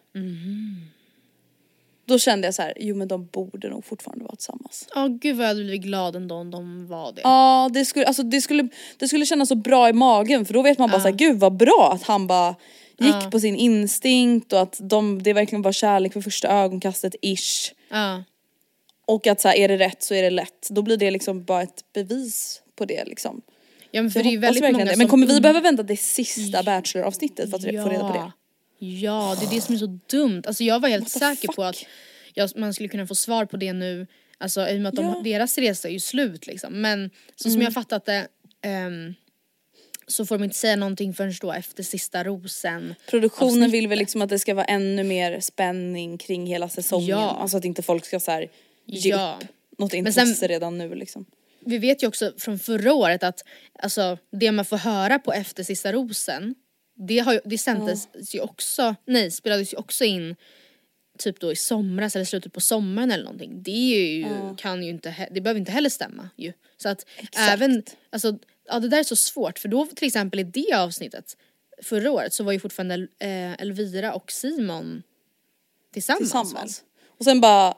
[2.07, 4.89] Då kände jag så här, jo men de borde nog fortfarande vara tillsammans.
[4.95, 7.21] Ja gud vad jag hade blivit glad ändå om de var det.
[7.25, 10.63] Ja det skulle, alltså det skulle, det skulle kännas så bra i magen för då
[10.63, 12.57] vet man bara så här, gud vad bra att han bara
[12.99, 17.73] gick på sin instinkt och att de, det verkligen var kärlek för första ögonkastet ish.
[17.89, 18.25] Ja.
[19.07, 20.69] Och att så här, är det rätt så är det lätt.
[20.71, 23.43] Då blir det liksom bara ett bevis på det liksom.
[23.91, 24.85] Ja men för Jag det är ju väldigt många det.
[24.85, 28.33] Men som kommer vi behöva vänta till sista Bachelor-avsnittet för att få reda på det?
[28.87, 30.43] Ja, det är det som är så dumt.
[30.47, 31.65] Alltså jag var helt säker på fuck?
[31.65, 31.85] att
[32.35, 34.07] jag, man skulle kunna få svar på det nu,
[34.39, 35.11] alltså i och med att de, Ja.
[35.11, 35.23] Mm.
[35.25, 36.81] deras resa är ju slut liksom.
[36.81, 38.27] Men så som jag fattat det
[38.63, 39.15] ehm,
[40.07, 42.95] så får de inte säga någonting förrän då efter sista rosen.
[43.11, 43.73] Produktionen avsnittet.
[43.73, 47.09] vill väl liksom att det ska vara ännu mer spänning kring hela säsongen.
[47.09, 47.19] Ja.
[47.41, 48.49] Alltså att inte folk ska så här
[48.87, 49.39] ge Ja.
[49.43, 51.25] upp något sen- intresse redan nu liksom.
[51.61, 53.45] Vi vet ju också från förra året att
[53.79, 56.55] alltså, det man får höra på efter Sista rosen,
[56.97, 60.37] det, har ju, det sändes ju också, nej spelades ju också in
[61.19, 63.63] typ då i somras eller slutet på sommaren eller någonting.
[63.63, 66.53] Det är ju, kan ju inte, det behöver inte heller stämma ju.
[66.77, 67.07] Så att
[67.37, 68.39] även, alltså,
[68.69, 71.37] ja det där är så svårt för då till exempel i det avsnittet
[71.83, 75.03] förra året så var ju fortfarande eh, Elvira och Simon
[75.93, 76.83] tillsammans, Tillsammans.
[77.19, 77.75] Och sen bara väl?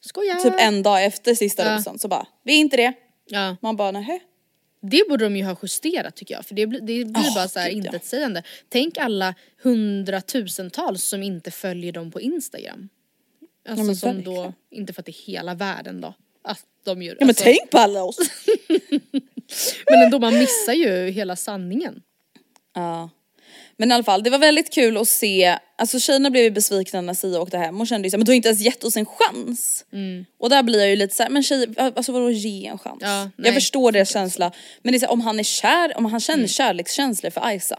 [0.00, 0.40] Skojar!
[0.40, 1.76] typ en dag efter sista Ja.
[1.76, 2.92] rosen så bara, vi är inte det.
[3.26, 3.56] Ja.
[3.60, 4.20] Man bara nähä.
[4.80, 7.48] Det borde de ju ha justerat tycker jag för det blir, det blir Åh, bara
[7.48, 7.86] så här gud, ja.
[7.86, 8.42] intetsägande.
[8.68, 12.88] Tänk alla hundratusentals som inte följer dem på Instagram.
[13.68, 14.54] Alltså men som då, verkligen.
[14.70, 16.14] inte för att det är hela världen då.
[16.42, 18.18] Att de gör, Ja men alltså, tänk på alla oss.
[19.90, 22.02] men ändå man missar ju hela sanningen.
[22.74, 23.10] Ja.
[23.76, 27.00] Men i alla fall, det var väldigt kul att se, alltså tjejerna blev ju besvikna
[27.00, 28.96] när Sia åkte hem och kände ju såhär, men du har inte ens gett oss
[28.96, 29.84] en chans.
[30.38, 32.98] Och där blir jag ju lite såhär, men tjejer, alltså vadå ge en chans?
[33.00, 34.52] Ja, nej, jag förstår deras känsla,
[34.82, 36.48] men det är så här, om han är kär, om han känner Mm.
[36.48, 37.78] kärlekskänslor för Aisa,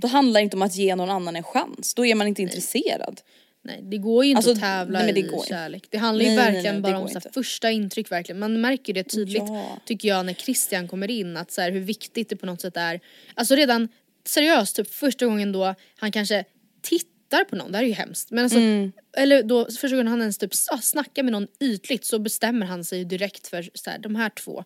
[0.00, 2.42] då handlar det inte om att ge någon annan en chans, då är man inte
[2.42, 3.20] intresserad.
[3.64, 5.84] Nej det går ju inte Alltså, att tävla nej, det i kärlek.
[5.90, 8.38] Det handlar ju Nej, nej, verkligen nej, bara om så första intryck verkligen.
[8.38, 9.78] Man märker ju det tydligt Ja.
[9.84, 12.76] tycker jag när Christian kommer in att så här, hur viktigt det på något sätt
[12.76, 13.00] är.
[13.34, 13.88] Alltså redan
[14.28, 16.44] seriöst typ första gången då han kanske
[16.82, 18.30] tittar på någon, det här är ju hemskt.
[18.30, 18.92] Men alltså, Mm.
[19.16, 22.84] eller då första gången han ens typ ah, snackar med någon ytligt så bestämmer han
[22.84, 24.64] sig ju direkt för så här, de här två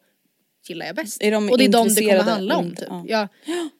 [0.68, 1.22] gillar jag bäst.
[1.22, 2.88] Är de och det är de det kommer handla om typ.
[2.88, 3.04] Ja.
[3.08, 3.28] Ja.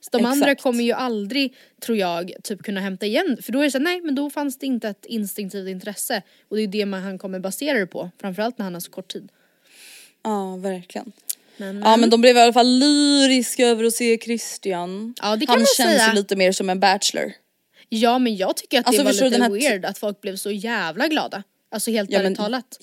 [0.00, 0.62] Så de andra exakt.
[0.62, 3.84] kommer ju aldrig, tror jag, typ kunna hämta igen för då är det så här,
[3.84, 7.18] nej men då fanns det inte ett instinktivt intresse och det är det man, han
[7.18, 9.28] kommer basera det på, framförallt när han har så kort tid.
[10.22, 11.12] Ja verkligen.
[11.56, 15.14] Men, Ja men de blev i alla fall lyriska över att se Christian.
[15.22, 16.08] Ja, det kan Han man känns säga.
[16.08, 17.32] ju lite mer som en bachelor.
[17.88, 20.50] ja men jag tycker att Alltså, det var lite här weird att folk blev så
[20.50, 21.42] jävla glada.
[21.70, 22.78] Alltså helt Ja, ärligt men- talat.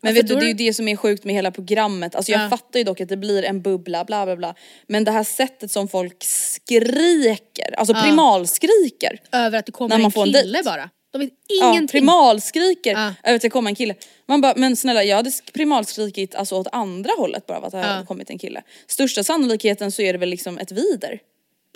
[0.00, 2.14] Men Ja, för vet du det är ju det som är sjukt med hela programmet.
[2.14, 2.48] Alltså jag Ja.
[2.48, 4.54] fattar ju dock att det blir en bubbla bla bla bla.
[4.86, 9.20] Men det här sättet som folk skriker, alltså primalskriker.
[9.32, 10.62] Över att det kommer en en kille dejt.
[10.64, 10.90] bara.
[11.14, 11.88] De vet Ja, ingenting.
[12.00, 13.14] primalskriker Ja.
[13.24, 13.94] över att det kommer en kille.
[14.26, 17.72] Man bara, men snälla jag hade sk- primalskrikit alltså åt andra hållet bara av att
[17.72, 17.84] det Ja.
[17.84, 18.62] hade kommit en kille.
[18.86, 21.18] Största sannolikheten så är det väl liksom ett vider.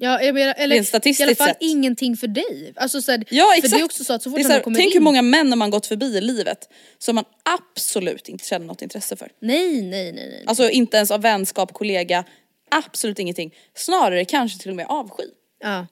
[0.01, 1.57] Ja, jag menar, eller statistiskt i alla fall sett.
[1.61, 2.72] ingenting för dig.
[2.76, 3.74] Alltså, så här, Ja För exakt.
[3.74, 4.93] det är också så att så fort Det är någon så här, kommer tänk in.
[4.99, 6.68] hur många män man gått förbi i livet
[6.99, 9.28] som man absolut inte känner något intresse för.
[9.41, 10.45] Nej, nej, nej, nej.
[10.47, 12.24] Alltså inte ens av vänskap, kollega,
[12.70, 13.55] absolut ingenting.
[13.74, 15.24] Snarare kanske till och med avsky.
[15.64, 15.86] Ja.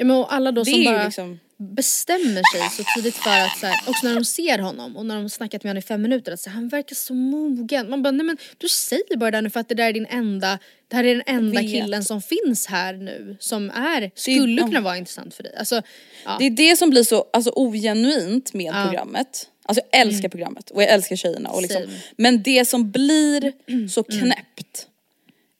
[0.00, 3.30] Ja men och alla då Det som är bara liksom- bestämmer sig så tidigt för
[3.30, 5.82] att så här, också när de ser honom och när de snackat med honom i
[5.82, 7.90] fem minuter att så här, han verkar så mogen.
[7.90, 10.06] Man bara nej men du säger bara det nu för att det där är din
[10.06, 14.66] enda, det här är den enda killen som finns här nu som är, skulle ja.
[14.66, 15.54] kunna vara intressant för dig.
[15.56, 15.82] Alltså,
[16.24, 16.36] ja.
[16.38, 18.74] Det är det som blir så alltså, ogenuint med Ja.
[18.76, 18.88] Mm.
[18.88, 19.48] programmet.
[19.64, 21.50] Alltså jag älskar programmet och jag älskar tjejerna.
[21.50, 21.92] Och liksom, Same.
[21.94, 22.00] Mm.
[22.16, 23.52] men det som blir
[23.88, 24.86] så knäppt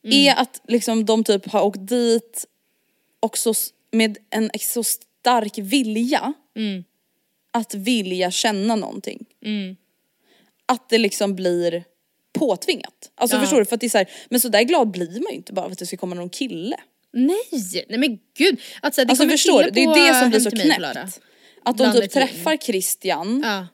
[0.02, 2.46] är att liksom, de typ har åkt dit
[3.20, 6.84] också s- med en så stark vilja Mm.
[7.50, 9.24] att vilja känna någonting.
[10.66, 11.84] Att det liksom blir
[12.32, 13.10] påtvingat.
[13.14, 13.40] Alltså Ja.
[13.40, 13.64] förstår du?
[13.64, 15.66] För att det är så här, men så där glad blir man ju inte bara
[15.66, 16.76] för att det ska komma någon kille.
[17.12, 18.60] Nej, nej men gud.
[18.82, 19.70] Att, så här, det Alltså förstår du?
[19.70, 21.20] Det är det som blir så knäppt.
[21.64, 23.66] Att de typ träffar Christian Ja.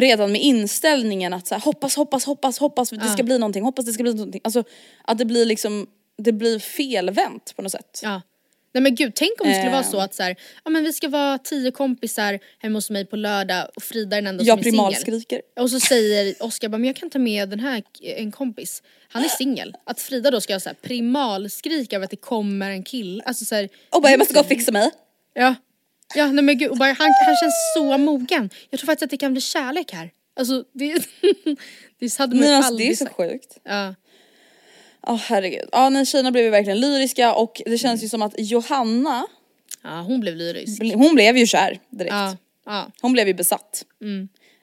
[0.00, 3.84] redan med inställningen att så här, hoppas, hoppas, hoppas, hoppas det ska bli någonting, hoppas
[3.86, 4.40] det ska bli någonting.
[4.44, 4.64] Alltså
[5.04, 5.86] att det blir liksom,
[6.18, 8.00] det blir felvänt på något sätt.
[8.02, 8.22] Ja.
[8.72, 10.92] Nej men gud, tänk om det skulle vara så att så här, ja men vi
[10.92, 14.52] ska vara tio kompisar hemma hos mig på lördag och Frida är den enda Jag
[14.54, 14.76] som är singel.
[14.78, 15.42] primalskriker.
[15.60, 18.82] Och så säger Oskar bara, men jag kan ta med den här, en kompis.
[19.08, 19.76] Han är singel.
[19.84, 23.22] Att Frida då ska så här primalskrika över att det kommer en kille.
[23.26, 24.90] Alltså så här, Och bara jag måste gå och fixa mig.
[25.34, 25.54] Ja.
[26.14, 28.50] Ja nej men gud, och bara, han, han känns så mogen.
[28.70, 30.10] Jag tror faktiskt att det kan bli kärlek här.
[30.36, 30.86] Alltså det,
[32.00, 33.16] det hade man ju alltså, det är aldrig så sagt.
[33.16, 33.58] sjukt.
[33.64, 33.94] Ja.
[35.06, 35.68] Ja herregud.
[35.72, 39.26] Ja nej tjejerna blev ju verkligen lyriska och det känns ju som att Johanna,
[39.82, 40.82] ja, hon blev lyrisk.
[40.94, 42.12] hon blev ju kär direkt.
[42.12, 42.36] Ja.
[42.66, 42.90] ja.
[43.00, 43.84] Hon blev ju besatt.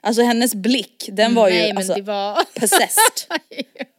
[0.01, 2.35] Alltså hennes blick, den var ju Nej men alltså, det var...
[2.59, 3.39] possessed.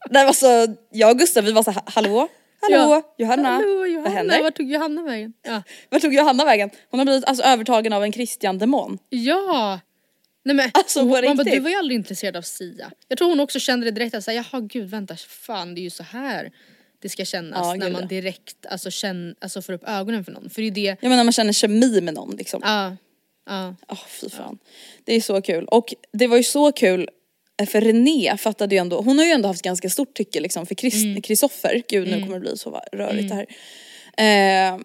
[0.09, 2.27] Det var så, jag och Gustav vi var så hallå?
[2.61, 2.77] Hallå?
[2.77, 3.15] Ja.
[3.17, 3.49] Johanna?
[3.49, 4.43] Hallå Vad Johanna, händer?
[4.43, 5.33] vart tog Johanna vägen?
[5.41, 5.63] Ja.
[5.89, 6.69] Vart tog Johanna vägen?
[6.89, 8.97] Hon har blivit alltså, övertagen av en Christian-demon.
[9.09, 9.79] Ja!
[10.43, 12.91] Nej men Alltså, hon, man bara, du var ju aldrig intresserad av Sia.
[13.07, 15.83] Jag tror hon också kände det direkt att säga jaha gud vänta fan det är
[15.83, 16.51] ju så här
[17.01, 18.07] det ska kännas Ja, när man ja.
[18.07, 20.49] direkt alltså, känn, alltså får upp ögonen för någon.
[20.49, 22.61] För det är det, Jag menar man känner kemi med någon liksom.
[22.63, 22.97] ja.
[23.45, 23.75] Ja.
[23.87, 24.57] Åh fy fan.
[25.03, 25.65] Det är så kul.
[25.65, 27.09] Och det var ju så kul
[27.61, 30.65] eh, för René fattade ju ändå, hon har ju ändå haft ganska stort tycke liksom
[30.65, 30.75] för
[31.21, 31.83] Kristoffer.
[31.89, 33.47] Gud nu kommer det bli så rörigt det här.
[34.73, 34.79] Eh,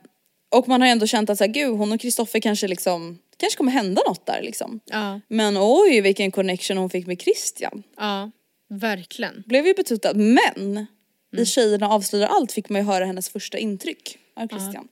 [0.54, 3.36] och man har ändå känt att så här, gud hon och Kristoffer kanske liksom, det
[3.36, 4.80] kanske kommer hända något där liksom.
[4.84, 5.20] Ja.
[5.28, 7.82] Men oj vilken connection hon fick med Christian.
[7.96, 8.30] Ja.
[8.68, 9.42] Verkligen.
[9.46, 10.86] Blev ju betuttad men
[11.32, 11.42] Mm.
[11.42, 14.88] i Tjejerna avslöjar allt fick man ju höra hennes första intryck av Christian.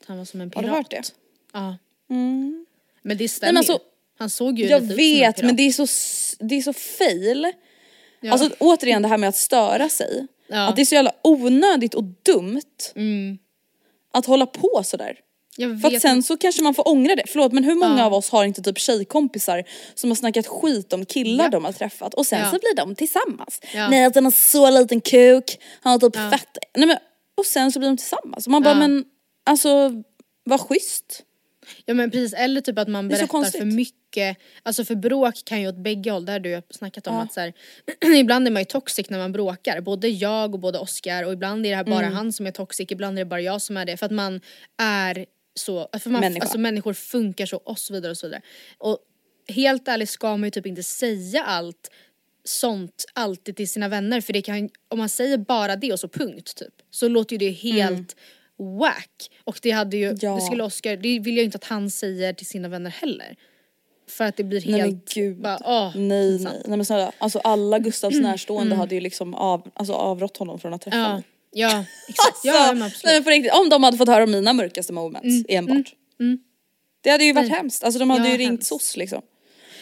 [0.00, 0.70] Att han var som en Har pirat.
[0.72, 1.02] du hört det?
[1.52, 1.76] Ja.
[2.10, 2.66] Mm.
[3.02, 3.78] Men det stämmer men alltså.
[4.18, 5.46] Han såg ju Jag lite ut som en vet pirat.
[5.46, 5.86] men det är så,
[6.44, 7.52] det är så fail.
[8.20, 8.32] Ja.
[8.32, 10.26] Alltså återigen det här med att störa sig.
[10.46, 10.68] Ja.
[10.68, 12.62] Att det är så jävla onödigt och dumt
[12.94, 13.38] Mm.
[14.12, 15.16] Att hålla på sådär.
[15.82, 17.22] För att sen så kanske man får ångra det.
[17.28, 18.04] Förlåt men hur många Ja.
[18.04, 21.52] av oss har inte typ tjejkompisar som har snackat skit om killar Japp.
[21.52, 22.50] de har träffat och sen Ja.
[22.50, 23.60] så blir de tillsammans.
[23.74, 23.88] Ja.
[23.88, 26.30] Nej att den har så liten kuk, han har typ Ja.
[26.30, 26.58] fett.
[26.76, 26.96] Nej, men,
[27.34, 28.46] och sen så blir de tillsammans.
[28.46, 28.78] Och man bara Ja.
[28.78, 29.04] men
[29.46, 29.90] alltså
[30.44, 31.22] vad schysst.
[31.86, 33.94] Ja men precis, eller typ att man berättar för mycket.
[34.62, 37.22] Alltså för bråk kan ju åt bägge håll, där har du ju snackat om Ja.
[37.22, 37.52] att så här,
[38.16, 39.80] ibland är man ju toxic när man bråkar.
[39.80, 42.12] Både jag och både Oscar och ibland är det här bara Mm.
[42.12, 43.96] han som är toxic, ibland är det bara jag som är det.
[43.96, 44.40] För att man
[44.82, 46.42] är så, för man, Människa.
[46.42, 48.42] alltså människor funkar så och så vidare och så vidare.
[48.78, 48.98] Och
[49.48, 51.90] helt ärligt ska man ju typ inte säga allt
[52.44, 56.08] sånt alltid till sina vänner för det kan, om man säger bara det och så
[56.08, 58.16] punkt typ så låter ju det helt
[58.80, 59.30] whack.
[59.44, 60.18] Och det hade ju, Mm.
[60.20, 60.34] Ja.
[60.34, 63.36] det skulle Oscar, det vill jag inte att han säger till sina vänner heller.
[64.12, 65.40] För att det blir Nej men helt, gud.
[65.40, 66.54] bara, åh, nej pinsamt.
[66.54, 66.62] nej.
[66.66, 70.74] nej men snälla, alltså alla Gustavs närstående hade ju liksom av, alltså, avrått honom från
[70.74, 71.22] att träffa Ja, honom.
[71.52, 72.38] ja exakt.
[72.44, 73.14] ja, Alltså, nej absolut.
[73.14, 75.92] men på riktigt, om de hade fått höra om mina mörkaste moments enbart.
[77.00, 77.56] Det hade ju varit Nej.
[77.58, 78.64] hemskt, alltså de hade Ja, ju ringt.
[78.64, 79.22] SOS liksom.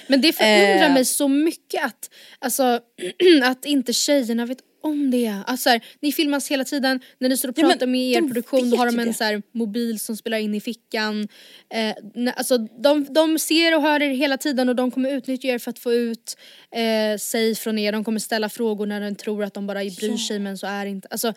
[0.06, 0.94] Men det förundrar Eh.
[0.94, 2.80] mig så mycket att, alltså,
[3.44, 5.34] att inte tjejerna vet om det.
[5.46, 8.22] Alltså, så här, ni filmas hela tiden, när ni står och Ja, pratar med er
[8.22, 11.28] produktion då har de en så här, mobil som spelar in i fickan.
[11.74, 15.58] Eh, alltså, de, de ser och hör er hela tiden och de kommer utnyttja er
[15.58, 16.36] för att få ut
[16.70, 17.92] eh, sig från er.
[17.92, 20.84] De kommer ställa frågor när de tror att de bara bryr sig men så är
[20.84, 21.08] det inte.
[21.10, 21.34] Alltså,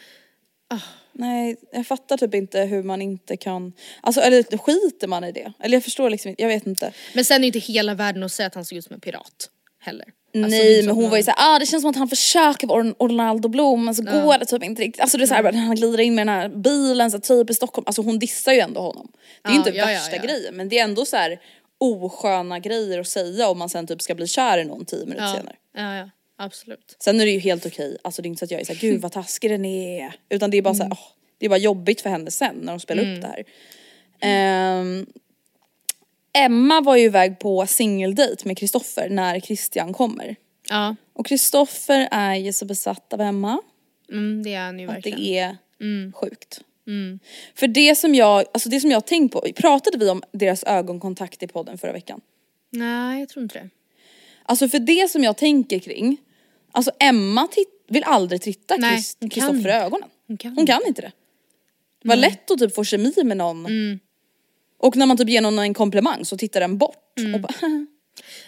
[1.12, 5.54] Nej, jag fattar typ inte hur man inte kan, alltså eller skiter man i det?
[5.60, 6.94] Eller jag förstår liksom inte, jag vet inte.
[7.14, 9.00] men sen är ju inte hela världen att säga att han såg ut som en
[9.00, 9.50] pirat
[9.84, 10.06] heller.
[10.36, 12.84] Alltså, Nej men hon var ju såhär, ah det känns som att han försöker vara
[12.84, 15.02] Or- Orlando Bloom men så går det typ inte riktigt.
[15.02, 17.84] Alltså det är såhär, han glider in med den här bilen så typ i Stockholm,
[17.88, 19.12] alltså hon dissar ju ändå honom.
[19.44, 20.22] Det är Ja, inte ja, ja, värsta ja.
[20.24, 21.40] grejen men det är ändå så här
[21.78, 25.24] osköna grejer att säga om man sen typ ska bli kär i någon tio minuter
[25.24, 25.56] ja, senare.
[25.76, 26.96] ja, ja, absolut.
[27.00, 28.80] Sen är det ju helt okej, alltså det är inte så att jag är såhär
[28.80, 30.14] gud vad taskig den är.
[30.30, 30.78] Utan det är bara Mm.
[30.78, 31.08] såhär, åh,
[31.40, 33.44] det är bara jobbigt för henne sen när de spelar upp det här.
[34.22, 35.06] Ehm,
[36.34, 40.36] Emma var ju iväg på singeldejt med Kristoffer när Christian kommer.
[40.70, 43.62] Ja, Och Kristoffer är ju så besatt av Emma
[44.12, 45.20] mm, det är han ju att verkligen.
[45.20, 45.58] det är
[46.12, 46.62] sjukt.
[47.56, 51.44] För det som jag, alltså det som jag tänkt på, pratade vi om deras ögonkontakt
[51.44, 52.22] i podden förra veckan?
[52.70, 53.70] Nej, jag tror inte det.
[54.46, 56.18] Alltså för det som jag tänker kring,
[56.72, 57.48] alltså Emma
[57.88, 58.78] vill aldrig titta
[59.30, 60.10] Kristoffer i ögonen.
[60.28, 61.12] Hon kan Hon kan inte det.
[62.04, 63.66] Vad lätt att typ få kemi med någon.
[64.84, 67.14] Och när man typ ger någon en komplimang så tittar den bort.
[67.34, 67.54] Och bara,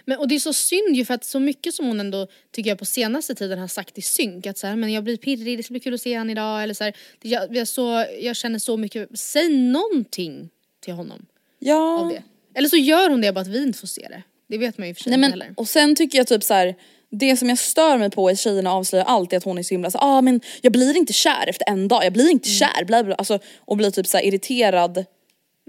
[0.06, 2.70] Men, och det är så synd ju för att så mycket som hon ändå tycker
[2.70, 5.58] jag på senaste tiden har sagt i synk att så här, men jag blir pirrig,
[5.60, 8.06] det ska bli kul att se han idag eller så här, det, jag, jag, så,
[8.22, 11.26] jag känner så mycket, säg någonting till honom
[11.60, 12.00] ja.
[12.00, 12.24] av det.
[12.56, 14.24] Eller så gör hon det bara att vi inte får se det.
[14.48, 15.54] Det vet man ju i och för sig Nej, men, heller.
[15.58, 16.76] och sen tycker jag typ så här.
[17.12, 19.74] Det som jag stör mig på i Tjejerna avslöjar allt är att hon är så
[19.74, 22.60] himla så ah, men jag blir inte kär efter en dag, jag blir inte Mm.
[22.60, 25.06] kär, bla, bla, alltså, och blir typ så irriterad.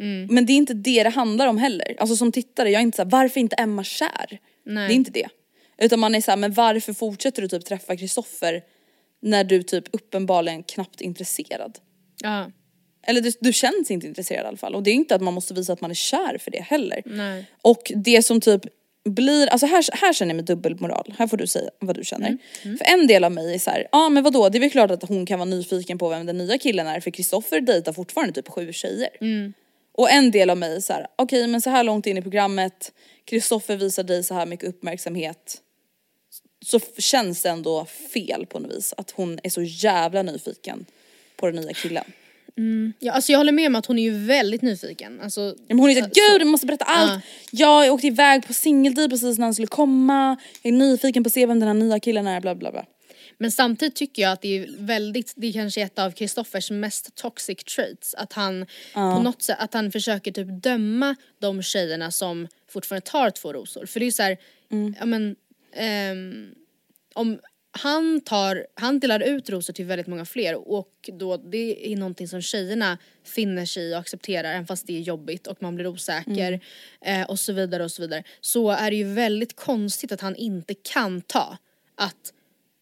[0.00, 0.34] Mm.
[0.34, 1.96] Men det är inte det det handlar om heller.
[1.98, 4.38] Alltså som tittare, jag är inte så här, varför är inte Emma kär?
[4.64, 4.88] Nej.
[4.88, 5.28] Det är inte det.
[5.78, 8.62] Utan man är så här, men varför fortsätter du typ träffa Kristoffer
[9.22, 11.78] när du typ uppenbarligen knappt är intresserad?
[12.22, 12.50] Ja,
[13.06, 14.74] Eller du, du känns inte intresserad i alla fall.
[14.74, 17.02] Och det är inte att man måste visa att man är kär för det heller.
[17.04, 17.50] Nej.
[17.62, 18.62] Och det som typ
[19.04, 21.14] blir, alltså här, här känner jag mig dubbelmoral.
[21.18, 22.38] Här får du säga vad du känner.
[22.62, 24.70] För en del av mig är så här, ja ah, men vadå det är väl
[24.70, 27.92] klart att hon kan vara nyfiken på vem den nya killen är för Kristoffer dejtar
[27.92, 29.10] fortfarande typ sju tjejer.
[29.96, 32.22] Och en del av mig är så här, okej men så här långt in i
[32.22, 32.92] programmet,
[33.24, 35.62] Kristoffer visar dig så här mycket uppmärksamhet.
[36.64, 40.86] Så känns det ändå fel på något vis att hon är så jävla nyfiken
[41.36, 42.04] på den nya killen.
[42.98, 45.20] ja alltså jag håller med om att hon är ju väldigt nyfiken.
[45.20, 47.24] Alltså, Ja, Men hon är såhär, gud du måste berätta allt.
[47.50, 50.36] Jag åkte iväg på singeldejt precis när han skulle komma.
[50.62, 52.84] Jag är nyfiken på att se vem den här nya killen är, bla bla bla.
[53.38, 57.14] Men samtidigt tycker jag att det är väldigt, det är kanske ett av Kristoffers mest
[57.14, 58.14] toxic traits.
[58.14, 63.30] Att han på något sätt, att han försöker typ döma de tjejerna som fortfarande tar
[63.30, 63.86] två rosor.
[63.86, 64.38] För det är ju så här,
[64.98, 65.36] ja men,
[65.72, 66.54] ehm,
[67.14, 67.38] om
[67.82, 72.28] han tar, han delar ut rosor till väldigt många fler och då det är någonting
[72.28, 75.86] som tjejerna finner sig i och accepterar även fast det är jobbigt och man blir
[75.86, 76.60] osäker
[77.00, 78.22] eh, och så vidare och så vidare.
[78.40, 81.58] Så är det ju väldigt konstigt att han inte kan ta
[81.94, 82.32] att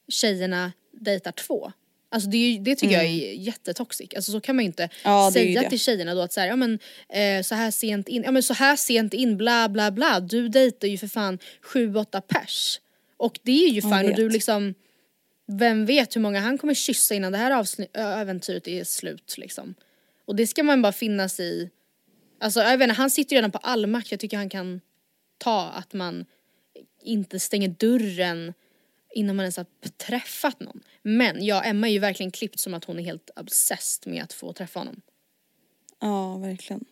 [0.09, 1.72] tjejerna dejtar två.
[2.09, 4.14] Alltså det, ju- det tycker jag är jättetoxic.
[4.16, 6.57] Alltså så kan man ju inte Ja, säga till tjejerna då att så här, ja
[6.57, 6.78] men
[7.09, 10.20] eh, så här sent in, ja men så här sent in bla bla bla.
[10.20, 12.80] Du dejtar ju för fan sju, åtta pers.
[13.16, 14.74] Och det är ju fine och du liksom
[15.46, 19.74] vem vet hur många han kommer kyssa innan det här äventyret är slut liksom.
[20.24, 21.70] Och det ska man bara finnas i.
[22.40, 24.11] Alltså jag vet inte, han sitter ju redan på all makt.
[24.11, 24.80] Jag tycker han kan
[25.38, 26.24] ta att man
[27.02, 28.52] inte stänger dörren
[29.14, 29.66] innan man ens har
[30.06, 30.80] träffat någon.
[31.02, 34.32] Men ja, Emma är ju verkligen klippt som att hon är helt obsessed med att
[34.32, 35.00] få träffa honom.
[36.00, 36.84] Ja, verkligen.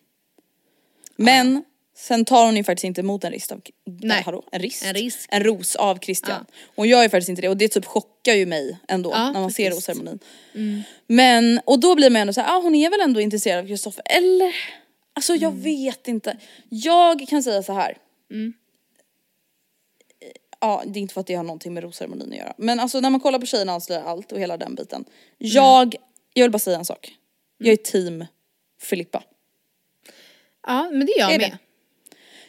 [1.17, 1.65] Men
[1.97, 4.23] sen tar hon ju faktiskt inte emot en rist av, Nej.
[4.25, 4.85] hallå, en rist?
[4.85, 5.29] En risk.
[5.33, 6.47] En ros av Christian.
[6.77, 9.41] Hon gör ju faktiskt inte det och det typ chockar ju mig ändå Ja, när
[9.41, 9.89] man ser faktiskt.
[9.89, 10.83] rosceremonin.
[11.07, 14.03] Men, och då blir man ändå såhär, ah, hon är väl ändå intresserad av Kristoffer,
[14.07, 14.55] eller?
[15.15, 16.37] Alltså jag vet inte.
[16.69, 17.97] Jag kan säga så här.
[20.65, 22.55] Ja, det är inte för att det har någonting med rosceremonin att göra.
[22.57, 25.05] Men alltså när man kollar på Tjejerna avslöjar allt och hela den biten.
[25.39, 25.95] Jag,
[26.35, 27.13] jag vill bara säga en sak.
[27.59, 28.25] Jag är team
[28.81, 29.23] Filippa.
[30.67, 31.51] Ja, men det är jag Är med.
[31.51, 31.59] det?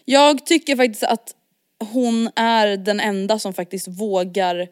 [0.05, 1.35] Jag tycker faktiskt att
[1.79, 4.67] hon är den enda som faktiskt vågar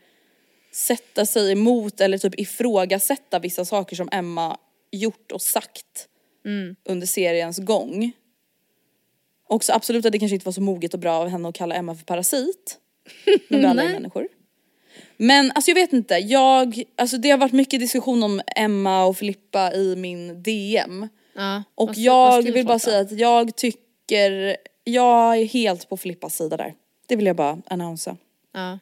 [0.74, 4.58] sätta sig emot eller typ ifrågasätta vissa saker som Emma
[4.92, 6.08] gjort och sagt
[6.86, 8.12] under seriens gång.
[9.48, 11.76] Också absolut att det kanske inte var så moget och bra av henne att kalla
[11.76, 12.78] Emma för parasit.
[13.49, 13.93] Är Nej.
[13.93, 14.28] människor.
[15.18, 19.18] Men alltså jag vet inte, jag, alltså det har varit mycket diskussion om Emma och
[19.18, 21.08] Filippa i min DM.
[21.34, 25.89] Ja, Och vad- vad jag skriver vill bara säga att jag tycker, jag är helt
[25.89, 26.74] på Filippas sida där.
[27.08, 28.18] Det vill jag bara annonsa.
[28.54, 28.80] Ja.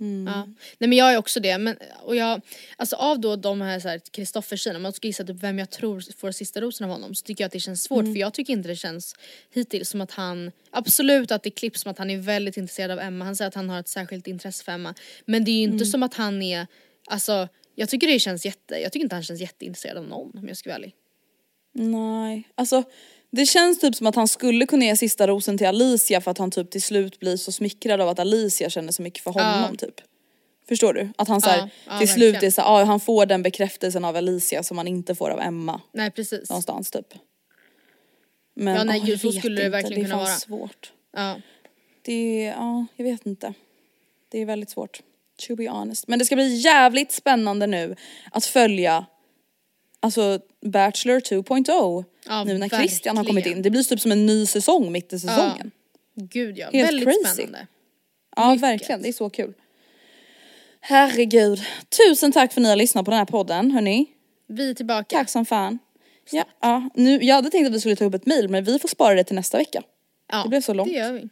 [0.00, 0.26] Mm.
[0.34, 0.46] Ja.
[0.78, 2.40] Nej men jag är också det, men och jag,
[2.76, 6.30] alltså av då de här Kristoffer-tjejerna, om man ska gissa typ vem jag tror får
[6.32, 8.14] sista rosen av honom så tycker jag att det känns svårt Mm.
[8.14, 9.14] för jag tycker inte det känns
[9.50, 12.98] hittills som att han, absolut att det klipps som att han är väldigt intresserad av
[13.00, 14.94] Emma, han säger att han har ett särskilt intresse för Emma.
[15.24, 15.86] Men det är ju inte Mm.
[15.86, 16.66] som att han är,
[17.06, 20.48] alltså jag tycker det känns jätte, jag tycker inte han känns jätteintresserad av någon om
[20.48, 20.94] jag ska vara ärlig.
[21.78, 22.82] Nej, alltså
[23.30, 26.38] det känns typ som att han skulle kunna ge sista rosen till Alicia för att
[26.38, 29.76] han typ till slut blir så smickrad av att Alicia känner så mycket för honom
[29.76, 29.94] typ.
[30.68, 31.08] Förstår du?
[31.18, 32.52] Att han såhär, Ja, ja, till slut är verkligen.
[32.52, 35.80] så ah, han får den bekräftelsen av Alicia som han inte får av Emma.
[35.92, 36.50] Nej precis.
[36.50, 37.06] Någonstans typ.
[38.54, 40.36] Men Ja, nej, jag så vet skulle det inte, verkligen det är kunna fan vara.
[40.36, 40.92] svårt.
[41.16, 41.36] Ja.
[42.02, 43.54] Det är, ja, jag vet inte.
[44.28, 45.00] Det är väldigt svårt.
[45.48, 46.08] To be honest.
[46.08, 47.96] Men det ska bli jävligt spännande nu
[48.30, 49.06] att följa
[50.06, 53.58] Alltså Bachelor 2.0 Ja, nu när Christian har kommit verkligen.
[53.58, 53.62] in.
[53.62, 55.70] Det blir typ som en ny säsong mitt i säsongen.
[56.14, 57.32] Gud ja, Helt väldigt crazy.
[57.34, 57.66] spännande.
[58.36, 58.62] Ja, Mycket.
[58.62, 59.52] verkligen, det är så kul.
[60.80, 61.60] Herregud.
[62.08, 64.06] Tusen tack för att ni har lyssnat på den här podden hörni.
[64.48, 65.16] Vi är tillbaka.
[65.16, 65.78] Tack som fan.
[66.30, 68.78] Ja, ja, nu, jag hade tänkt att vi skulle ta upp ett mail men vi
[68.78, 69.82] får spara det till nästa vecka.
[70.32, 70.90] Ja, det blev så långt.
[70.92, 71.28] Det gör vi.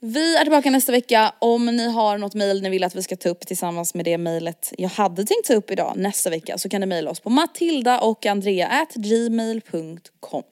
[0.00, 1.32] Vi är tillbaka nästa vecka.
[1.38, 4.18] Om ni har något mejl ni vill att vi ska ta upp tillsammans med det
[4.18, 7.30] mejlet jag hade tänkt ta upp idag nästa vecka så kan ni mejla oss på
[7.30, 10.42] matilda och andrea gmail.com.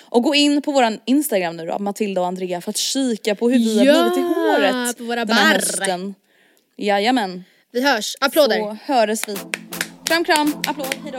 [0.00, 3.50] Och gå in på våran Instagram nu då, Matilda och Andrea för att kika på
[3.50, 5.54] hur vi har Ja, blivit i håret på våra den här barr.
[5.54, 6.14] hösten.
[6.76, 7.44] Jajamän.
[7.72, 8.16] Vi hörs.
[8.20, 8.58] Applåder.
[8.58, 9.36] Så höres vi.
[10.04, 11.18] Kram kram, applåd, hejdå.